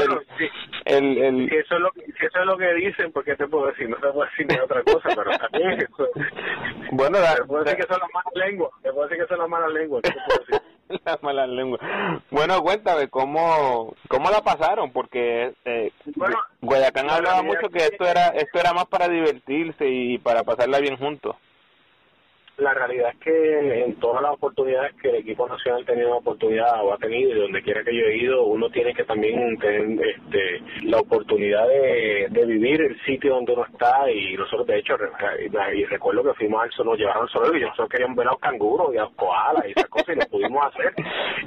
[0.85, 3.47] el, el, Si, eso es lo, si eso es lo que dicen, ¿por qué te
[3.47, 3.89] puedo decir?
[3.89, 6.09] No te puedo decir ni otra cosa, pero también eso...
[6.93, 9.49] Bueno, te puedo decir que son las malas lenguas, te puedo decir que son las
[9.49, 11.01] malas lenguas, ¿qué te puedo decir?
[11.05, 11.81] las malas lenguas.
[12.31, 14.93] Bueno, cuéntame, ¿cómo, cómo la pasaron?
[14.93, 15.53] Porque...
[15.65, 20.43] Eh, bueno, Guayacán hablaba mucho que esto era esto era más para divertirse y para
[20.43, 21.37] pasarla bien juntos
[22.61, 26.85] la realidad es que en todas las oportunidades que el equipo nacional ha tenido oportunidad
[26.85, 30.07] o ha tenido y donde quiera que yo he ido, uno tiene que también tener
[30.07, 34.97] este, la oportunidad de, vivir el sitio donde uno está y nosotros de hecho,
[35.73, 38.41] y recuerdo que fuimos al nos llevaron al solo y nosotros queríamos ver a los
[38.41, 40.95] canguros y a los koalas y esas cosas y lo pudimos hacer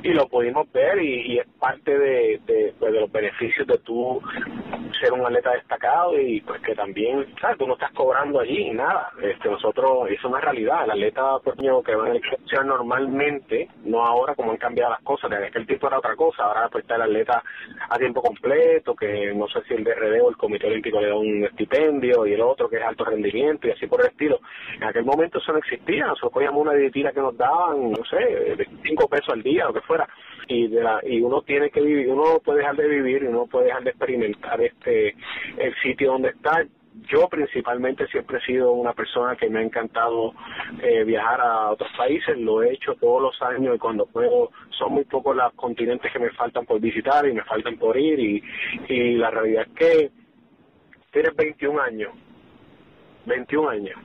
[0.04, 2.40] y lo pudimos ver y, es parte
[2.80, 4.22] pues, de los beneficios de tú
[5.00, 7.58] ser un atleta destacado y pues que también, ¿sabes?
[7.58, 9.12] Tú no estás cobrando allí nada.
[9.22, 10.88] Este, nosotros, es una realidad.
[11.04, 15.52] Atleta pequeño que va en el normalmente, no ahora como han cambiado las cosas, desde
[15.52, 17.44] que el tipo era otra cosa, ahora pues está el atleta
[17.90, 21.16] a tiempo completo, que no sé si el DRD o el Comité Olímpico le da
[21.16, 24.40] un estipendio y el otro que es alto rendimiento y así por el estilo.
[24.76, 28.56] En aquel momento eso no existía, nosotros cogíamos una dietita que nos daban, no sé,
[28.56, 30.08] 25 pesos al día, lo que fuera
[30.48, 33.46] y de la, y uno tiene que vivir, uno no puede dejar de vivir, uno
[33.48, 35.16] puede dejar de experimentar este
[35.58, 36.66] el sitio donde está.
[37.10, 40.34] Yo principalmente siempre he sido una persona que me ha encantado
[40.82, 44.94] eh, viajar a otros países, lo he hecho todos los años y cuando puedo, son
[44.94, 48.44] muy pocos los continentes que me faltan por visitar y me faltan por ir y,
[48.88, 50.12] y la realidad es que
[51.12, 52.12] tienes 21 años,
[53.26, 54.00] 21 años,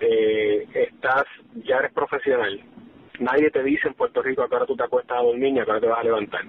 [0.00, 1.24] eh, estás,
[1.64, 2.60] ya eres profesional,
[3.20, 5.80] Nadie te dice en Puerto Rico que ahora tú te acuestas a dormir y ahora
[5.80, 6.42] te vas a levantar.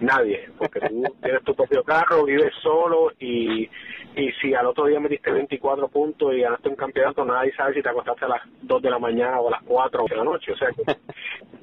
[0.00, 3.68] Nadie, porque tú tienes tu propio carro, vives solo y,
[4.16, 7.82] y si al otro día metiste 24 puntos y ganaste un campeonato, nadie sabe si
[7.82, 10.52] te acostaste a las 2 de la mañana o a las 4 de la noche.
[10.52, 10.96] O sea que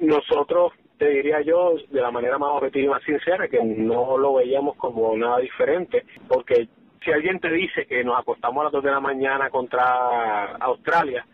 [0.04, 4.34] nosotros, te diría yo, de la manera más objetiva y más sincera, que no lo
[4.34, 6.68] veíamos como nada diferente, porque
[7.04, 11.26] si alguien te dice que nos acostamos a las 2 de la mañana contra Australia,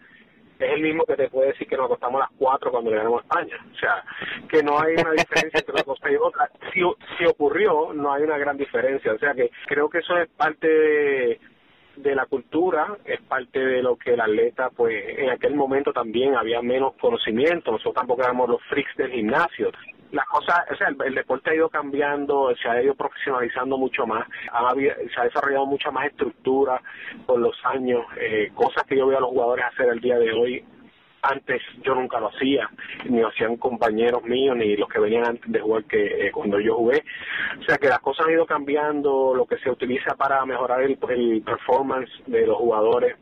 [0.66, 2.96] es el mismo que te puede decir que nos acostamos a las 4 cuando le
[2.96, 3.66] ganamos a España.
[3.72, 4.04] O sea,
[4.48, 6.50] que no hay una diferencia entre una cosa y otra.
[6.72, 6.80] Si,
[7.18, 9.12] si ocurrió, no hay una gran diferencia.
[9.12, 11.40] O sea, que creo que eso es parte de,
[11.96, 16.34] de la cultura, es parte de lo que el atleta, pues en aquel momento también
[16.34, 19.70] había menos conocimiento, nosotros tampoco éramos los freaks del gimnasio,
[20.12, 24.28] las cosas, o sea, el, deporte ha ido cambiando, se ha ido profesionalizando mucho más,
[24.44, 26.80] se ha desarrollado mucha más estructura
[27.26, 30.32] con los años, eh, cosas que yo veo a los jugadores hacer el día de
[30.32, 30.64] hoy.
[31.22, 32.68] Antes yo nunca lo hacía,
[33.08, 36.58] ni lo hacían compañeros míos, ni los que venían antes de jugar que eh, cuando
[36.58, 37.04] yo jugué.
[37.60, 40.98] O sea que las cosas han ido cambiando, lo que se utiliza para mejorar el
[40.98, 43.16] performance de los jugadores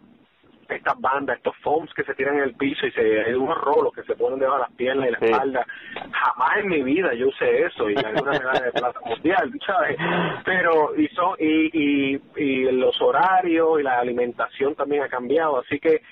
[0.72, 3.92] estas bandas, estos foams que se tiran en el piso y se hay unos rolos
[3.94, 5.66] que se ponen debajo de las piernas y la espalda.
[5.94, 9.96] Jamás en mi vida yo usé eso y gané una medalla de plata mundial, ¿sabes?
[10.44, 15.78] Pero y son y, y, y los horarios y la alimentación también ha cambiado, así
[15.78, 16.02] que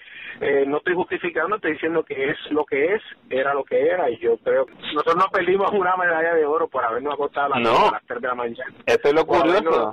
[0.41, 4.09] eh, no estoy justificando, estoy diciendo que es lo que es, era lo que era,
[4.09, 7.59] y yo creo que nosotros no perdimos una medalla de oro por habernos acostado a
[7.59, 7.91] las, no.
[8.07, 8.75] 3 de la mañana.
[8.87, 9.93] Eso es lo curioso.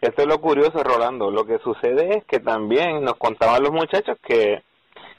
[0.00, 1.30] Esto es lo curioso, Rolando.
[1.30, 4.62] Lo que sucede es que también nos contaban los muchachos que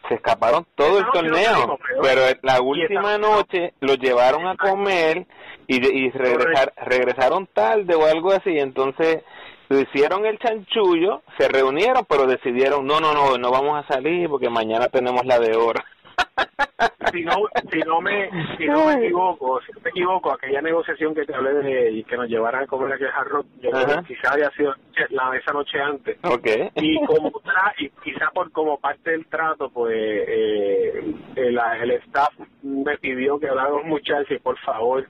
[0.07, 5.25] se escaparon todo el torneo, pero la última noche los llevaron a comer
[5.67, 8.59] y, y regresar, regresaron tarde o algo así.
[8.59, 9.23] Entonces
[9.69, 14.49] hicieron el chanchullo, se reunieron, pero decidieron, no, no, no, no vamos a salir porque
[14.49, 15.81] mañana tenemos la de oro
[17.11, 17.33] si no
[17.71, 21.33] si no me si no me equivoco si no me equivoco aquella negociación que te
[21.33, 24.73] hablé de y que nos llevaran a comer aquel hard yo quizá haya sido
[25.09, 26.17] la esa noche antes.
[26.23, 26.69] Okay.
[26.75, 32.33] y como tra y quizá por como parte del trato pues eh, el, el staff
[32.63, 35.05] me pidió que habláramos muchachos por favor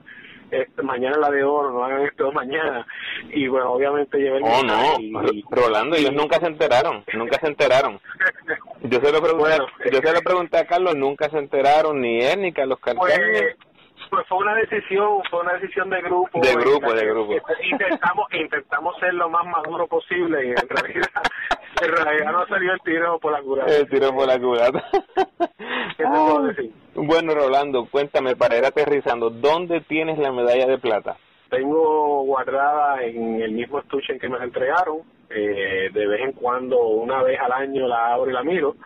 [0.50, 2.86] este, mañana la de oro, no hagan esto mañana.
[3.30, 5.00] Y bueno, obviamente llevé el Oh, no,
[5.32, 8.00] y, Rolando, ellos nunca se enteraron, nunca se enteraron.
[8.82, 9.56] Yo se lo pregunté,
[9.92, 13.26] yo se lo pregunté a Carlos, nunca se enteraron, ni él ni Carlos Cartagena.
[13.26, 13.56] Pues,
[14.10, 16.40] pues fue una decisión, fue una decisión de grupo.
[16.40, 17.32] De grupo, de grupo.
[17.62, 21.10] Intentamos, intentamos ser lo más maduro posible y en realidad,
[21.82, 23.76] en realidad no salió el tiro por la culata.
[23.76, 24.84] El tiro por la culata.
[25.96, 26.72] ¿Qué te puedo decir?
[26.94, 31.16] Bueno, Rolando, cuéntame, para ir aterrizando, ¿dónde tienes la medalla de plata?
[31.50, 34.98] Tengo guardada en el mismo estuche en que me la entregaron.
[35.28, 38.76] Eh, de vez en cuando, una vez al año la abro y la miro.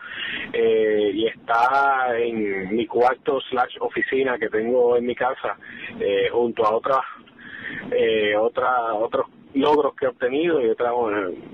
[0.51, 5.57] Eh, y está en mi cuarto slash oficina que tengo en mi casa,
[5.99, 7.01] eh, junto a otras,
[7.91, 10.91] eh, otra, otros logros que he obtenido y otra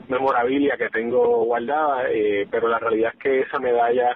[0.07, 4.15] memorabilia que tengo guardada, eh, pero la realidad es que esa medalla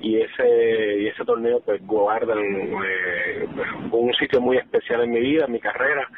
[0.00, 3.46] y ese y ese torneo pues guardan eh,
[3.92, 6.08] un sitio muy especial en mi vida, en mi carrera,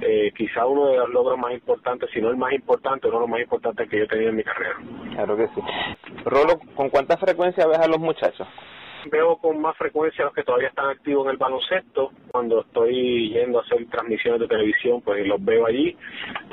[0.00, 3.22] eh, quizá uno de los logros más importantes, si no el más importante, uno de
[3.22, 4.76] los más importantes que yo he tenido en mi carrera.
[5.14, 5.60] Claro que sí.
[6.24, 8.46] Rolo, ¿con cuánta frecuencia ves a los muchachos?
[9.10, 12.10] Veo con más frecuencia a los que todavía están activos en el baloncesto.
[12.30, 15.96] Cuando estoy yendo a hacer transmisiones de televisión, pues los veo allí.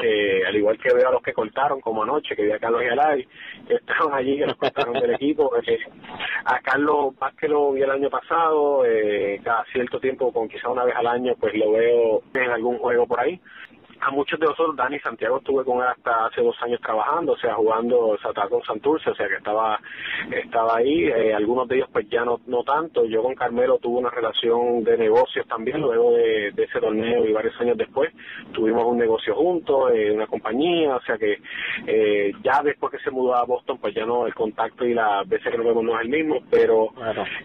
[0.01, 2.83] Eh, al igual que veo a los que cortaron, como anoche, que vi a Carlos
[2.83, 3.27] Yalay,
[3.67, 5.51] que estaban allí, que nos cortaron del equipo.
[5.69, 5.77] Eh,
[6.45, 10.69] a Carlos más que lo vi el año pasado, eh, cada cierto tiempo, con quizá
[10.69, 13.39] una vez al año, pues lo veo en algún juego por ahí
[14.01, 17.37] a muchos de nosotros, Dani Santiago estuve con él hasta hace dos años trabajando, o
[17.37, 19.79] sea, jugando, sea, con Santurce, o sea, que estaba
[20.31, 23.99] estaba ahí, eh, algunos de ellos pues ya no, no tanto, yo con Carmelo tuve
[23.99, 28.11] una relación de negocios también, luego de, ese torneo y varios años después,
[28.51, 31.39] tuvimos un negocio juntos, eh, una compañía, o sea que
[31.87, 35.27] eh, ya después que se mudó a Boston, pues ya no, el contacto y las
[35.27, 36.89] veces que nos vemos no es el mismo, pero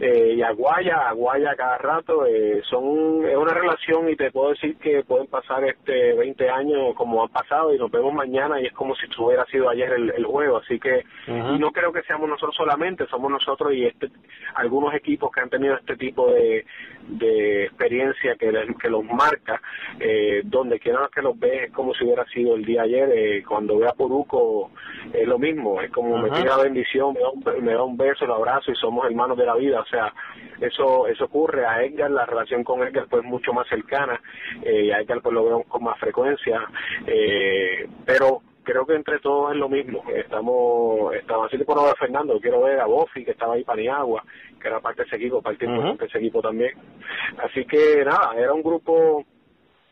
[0.00, 4.76] eh, y Aguaya, Aguaya cada rato, eh, son, es una relación y te puedo decir
[4.76, 8.72] que pueden pasar este 20 años como han pasado y nos vemos mañana y es
[8.72, 10.58] como si hubiera sido ayer el, juego.
[10.58, 14.10] Así que y no creo que seamos nosotros solamente, somos nosotros y este,
[14.54, 16.64] algunos equipos que han tenido este tipo de,
[17.08, 19.60] de experiencia que, que los marca,
[20.00, 23.10] eh, donde quiera que los ve es como si hubiera sido el día ayer.
[23.14, 24.70] Eh, cuando ve a Poruco
[25.12, 28.26] es lo mismo, es como me tira bendición, me da, un, me da un beso,
[28.26, 29.80] lo abrazo y somos hermanos de la vida.
[29.80, 30.12] O sea,
[30.60, 34.20] eso eso ocurre a Edgar, la relación con Edgar pues mucho más cercana
[34.62, 36.33] eh, y a Edgar pues lo veo con más frecuencia,
[37.06, 40.02] eh, pero creo que entre todos es lo mismo.
[40.14, 44.24] Estamos, estamos así por ver Fernando, quiero ver a Bofi que estaba ahí para Niagua,
[44.60, 46.72] que era parte de ese equipo, parte de ese equipo también.
[47.38, 49.24] Así que nada, era un grupo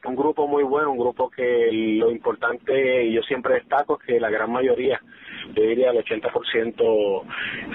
[0.04, 4.20] un grupo muy bueno, un grupo que lo importante, y yo siempre destaco, es que
[4.20, 5.00] la gran mayoría
[5.54, 7.22] yo diría el 80%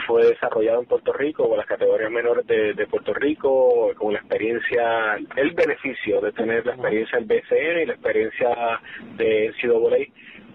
[0.07, 5.15] fue desarrollado en Puerto Rico, con las categorías menores de, Puerto Rico, con la experiencia,
[5.35, 8.79] el beneficio de tener la experiencia del BCN y la experiencia
[9.17, 10.07] de NCAA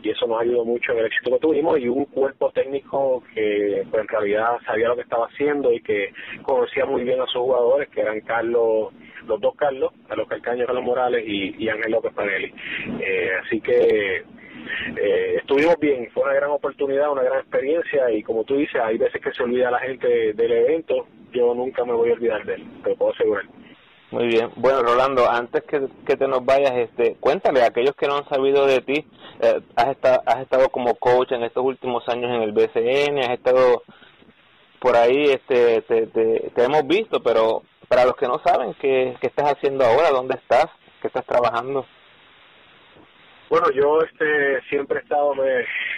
[0.02, 3.84] y eso nos ayudó mucho en el éxito que tuvimos y un cuerpo técnico que
[3.90, 7.42] pues, en realidad sabía lo que estaba haciendo y que conocía muy bien a sus
[7.42, 8.92] jugadores que eran Carlos
[9.26, 12.52] los dos Carlos, Carlos Calcaño, Carlos Morales y, Ángel López Panelli.
[13.00, 14.24] Eh, así que
[14.96, 18.98] eh, estuvimos bien, fue una gran oportunidad, una gran experiencia y como tú dices, hay
[18.98, 22.54] veces que se olvida la gente del evento, yo nunca me voy a olvidar de
[22.54, 23.44] él, te puedo asegurar.
[24.12, 24.50] Muy bien.
[24.56, 28.28] Bueno, Rolando, antes que, que te nos vayas, este, cuéntale a aquellos que no han
[28.28, 29.06] sabido de ti,
[29.40, 33.30] eh, has, estado, has estado como coach en estos últimos años en el BCN, has
[33.30, 33.82] estado
[34.80, 39.16] por ahí, este, te, te, te hemos visto, pero para los que no saben, ¿qué,
[39.18, 40.10] qué estás haciendo ahora?
[40.10, 40.66] ¿Dónde estás?
[41.00, 41.86] ¿Qué estás trabajando?
[43.52, 45.34] Bueno, yo este siempre he estado,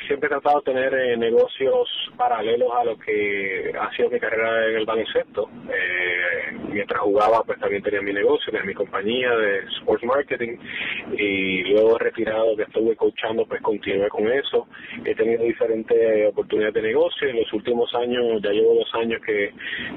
[0.09, 4.71] siempre he tratado de tener eh, negocios paralelos a lo que ha sido mi carrera
[4.71, 5.49] en el baloncesto.
[5.71, 10.57] Eh, mientras jugaba, pues también tenía mi negocio, tenía mi compañía de sports marketing
[11.17, 14.67] y luego retirado que estuve coachando, pues continué con eso.
[15.05, 17.29] He tenido diferentes oportunidades de negocio.
[17.29, 19.55] En los últimos años, ya llevo dos años que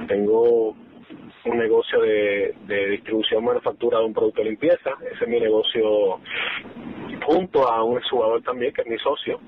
[0.07, 0.75] tengo
[1.45, 2.55] un negocio de,
[2.89, 4.91] distribución manufactura de un producto de limpieza.
[5.11, 6.19] Ese es mi negocio
[7.25, 9.39] junto a un jugador también que es mi socio,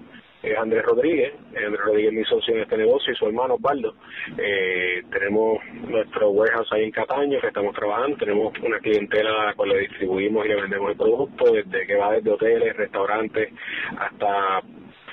[0.44, 1.34] eh, Andrés Rodríguez.
[1.48, 3.96] Andrés Rodríguez es mi socio en este negocio y su hermano Osvaldo.
[4.38, 8.18] Eh, tenemos nuestro warehouse ahí en Cataño que estamos trabajando.
[8.18, 12.14] Tenemos una clientela con la que distribuimos y le vendemos el producto, desde que va
[12.14, 13.54] desde hoteles, restaurantes,
[13.98, 14.62] hasta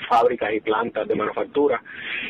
[0.09, 1.83] fábricas y plantas de manufactura.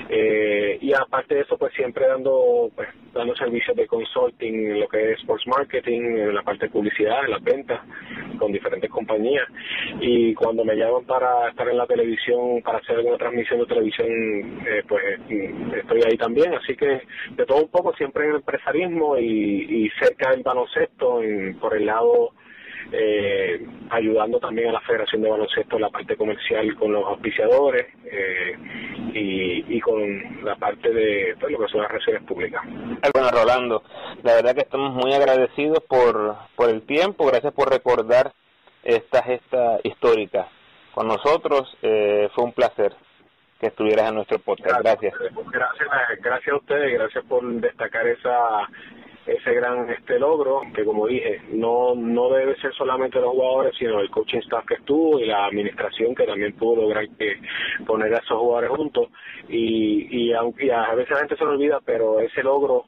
[0.08, 4.88] Eh, y aparte de eso pues siempre dando pues dando servicios de consulting en lo
[4.88, 7.80] que es sports marketing en la parte de publicidad en las ventas
[8.38, 9.48] con diferentes compañías.
[10.00, 14.08] Y cuando me llaman para estar en la televisión para hacer alguna transmisión de televisión
[14.66, 15.02] eh, pues
[15.76, 16.54] estoy ahí también.
[16.54, 21.58] Así que de todo un poco siempre en el empresarismo y, cerca del baloncesto en,
[21.58, 22.32] por el lado
[22.92, 27.86] eh, ayudando también a la Federación de Baloncesto en la parte comercial con los auspiciadores
[28.04, 28.56] eh,
[29.12, 32.62] y, y, con la parte de pues, lo que son las reservas públicas.
[32.64, 33.82] Bueno, Rolando,
[34.22, 38.32] la verdad que estamos muy agradecidos por, por el tiempo, gracias por recordar
[38.82, 40.48] esta gesta histórica
[40.94, 42.94] con nosotros, eh, fue un placer
[43.60, 44.80] que estuvieras en nuestro podcast.
[44.80, 45.14] Gracias.
[45.52, 45.88] Gracias,
[46.22, 48.66] gracias a ustedes, gracias por destacar esa
[49.26, 54.00] ese gran este logro que como dije no no debe ser solamente los jugadores sino
[54.00, 57.40] el coaching staff que estuvo y la administración que también pudo lograr que
[57.86, 59.08] poner a esos jugadores juntos.
[59.48, 62.84] Y y aunque a veces la gente se lo olvida pero ese logro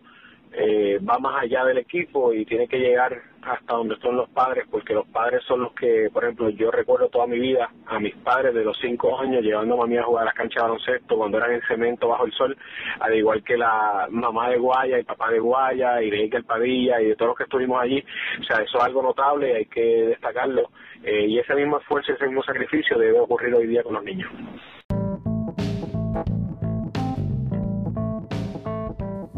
[0.53, 4.67] eh, va más allá del equipo y tiene que llegar hasta donde son los padres,
[4.71, 8.15] porque los padres son los que, por ejemplo, yo recuerdo toda mi vida a mis
[8.17, 11.17] padres de los cinco años llevando a mí a jugar a las canchas de baloncesto
[11.17, 12.57] cuando eran en cemento bajo el sol,
[13.01, 17.01] al igual que la mamá de Guaya y papá de Guaya y de Iker Padilla
[17.01, 18.05] y de todos los que estuvimos allí.
[18.41, 20.71] O sea, eso es algo notable, hay que destacarlo.
[21.03, 24.31] Eh, y ese mismo esfuerzo, ese mismo sacrificio debe ocurrir hoy día con los niños.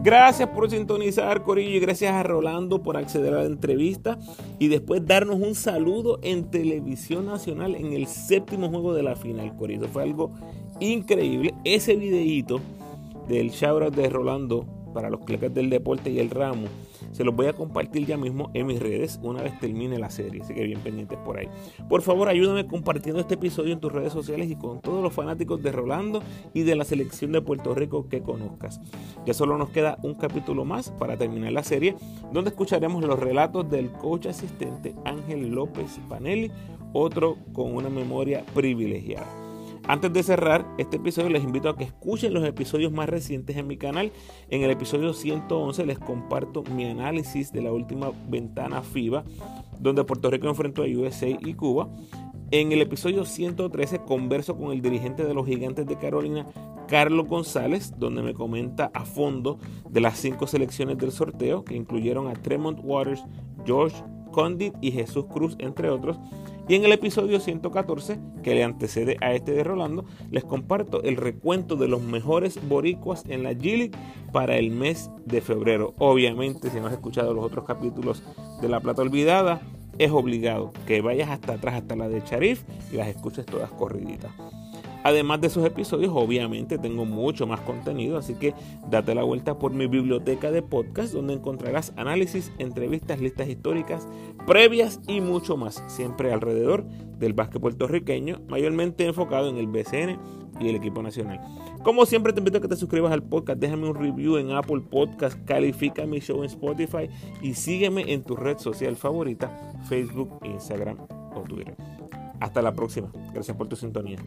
[0.02, 4.18] Gracias por sintonizar, Corillo, y gracias a Rolando por acceder a la entrevista
[4.58, 9.54] y después darnos un saludo en televisión nacional en el séptimo juego de la final,
[9.56, 9.88] Corillo.
[9.88, 10.32] Fue algo
[10.80, 11.52] increíble.
[11.64, 12.60] Ese videíto
[13.28, 16.66] del shoutout de Rolando para los clecas del deporte y el ramo
[17.12, 20.42] se los voy a compartir ya mismo en mis redes una vez termine la serie,
[20.42, 21.48] así que bien pendientes por ahí.
[21.88, 25.62] Por favor, ayúdame compartiendo este episodio en tus redes sociales y con todos los fanáticos
[25.62, 26.22] de Rolando
[26.54, 28.80] y de la selección de Puerto Rico que conozcas.
[29.26, 31.96] Ya solo nos queda un capítulo más para terminar la serie,
[32.32, 36.50] donde escucharemos los relatos del coach asistente Ángel López Panelli,
[36.92, 39.49] otro con una memoria privilegiada.
[39.86, 43.66] Antes de cerrar este episodio, les invito a que escuchen los episodios más recientes en
[43.66, 44.12] mi canal.
[44.48, 49.24] En el episodio 111 les comparto mi análisis de la última ventana FIBA,
[49.80, 51.88] donde Puerto Rico enfrentó a USA y Cuba.
[52.52, 56.46] En el episodio 113 converso con el dirigente de los Gigantes de Carolina,
[56.86, 59.58] Carlos González, donde me comenta a fondo
[59.88, 63.24] de las cinco selecciones del sorteo, que incluyeron a Tremont Waters,
[63.64, 63.96] George
[64.32, 66.18] Condit y Jesús Cruz, entre otros.
[66.70, 71.16] Y en el episodio 114, que le antecede a este de Rolando, les comparto el
[71.16, 73.90] recuento de los mejores boricuas en la G
[74.30, 75.94] para el mes de febrero.
[75.98, 78.22] Obviamente, si no has escuchado los otros capítulos
[78.62, 79.60] de La Plata Olvidada,
[79.98, 82.62] es obligado que vayas hasta atrás, hasta la de Charif,
[82.92, 84.30] y las escuches todas corriditas.
[85.02, 88.54] Además de esos episodios, obviamente tengo mucho más contenido, así que
[88.90, 94.06] date la vuelta por mi biblioteca de podcast donde encontrarás análisis, entrevistas, listas históricas,
[94.46, 96.84] previas y mucho más, siempre alrededor
[97.18, 100.18] del básquet puertorriqueño, mayormente enfocado en el BCN
[100.60, 101.40] y el equipo nacional.
[101.82, 104.82] Como siempre te invito a que te suscribas al podcast, déjame un review en Apple
[104.90, 107.08] Podcast, califica mi show en Spotify
[107.40, 110.98] y sígueme en tu red social favorita, Facebook, Instagram
[111.34, 111.74] o Twitter.
[112.40, 113.12] Hasta la próxima.
[113.32, 114.18] Gracias por tu sintonía.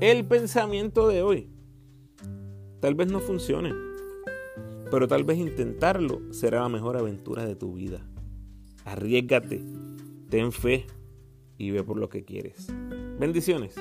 [0.00, 1.50] El pensamiento de hoy
[2.80, 3.72] tal vez no funcione,
[4.90, 8.06] pero tal vez intentarlo será la mejor aventura de tu vida.
[8.84, 9.64] Arriesgate,
[10.30, 10.86] ten fe
[11.58, 12.68] y ve por lo que quieres.
[13.18, 13.74] Bendiciones.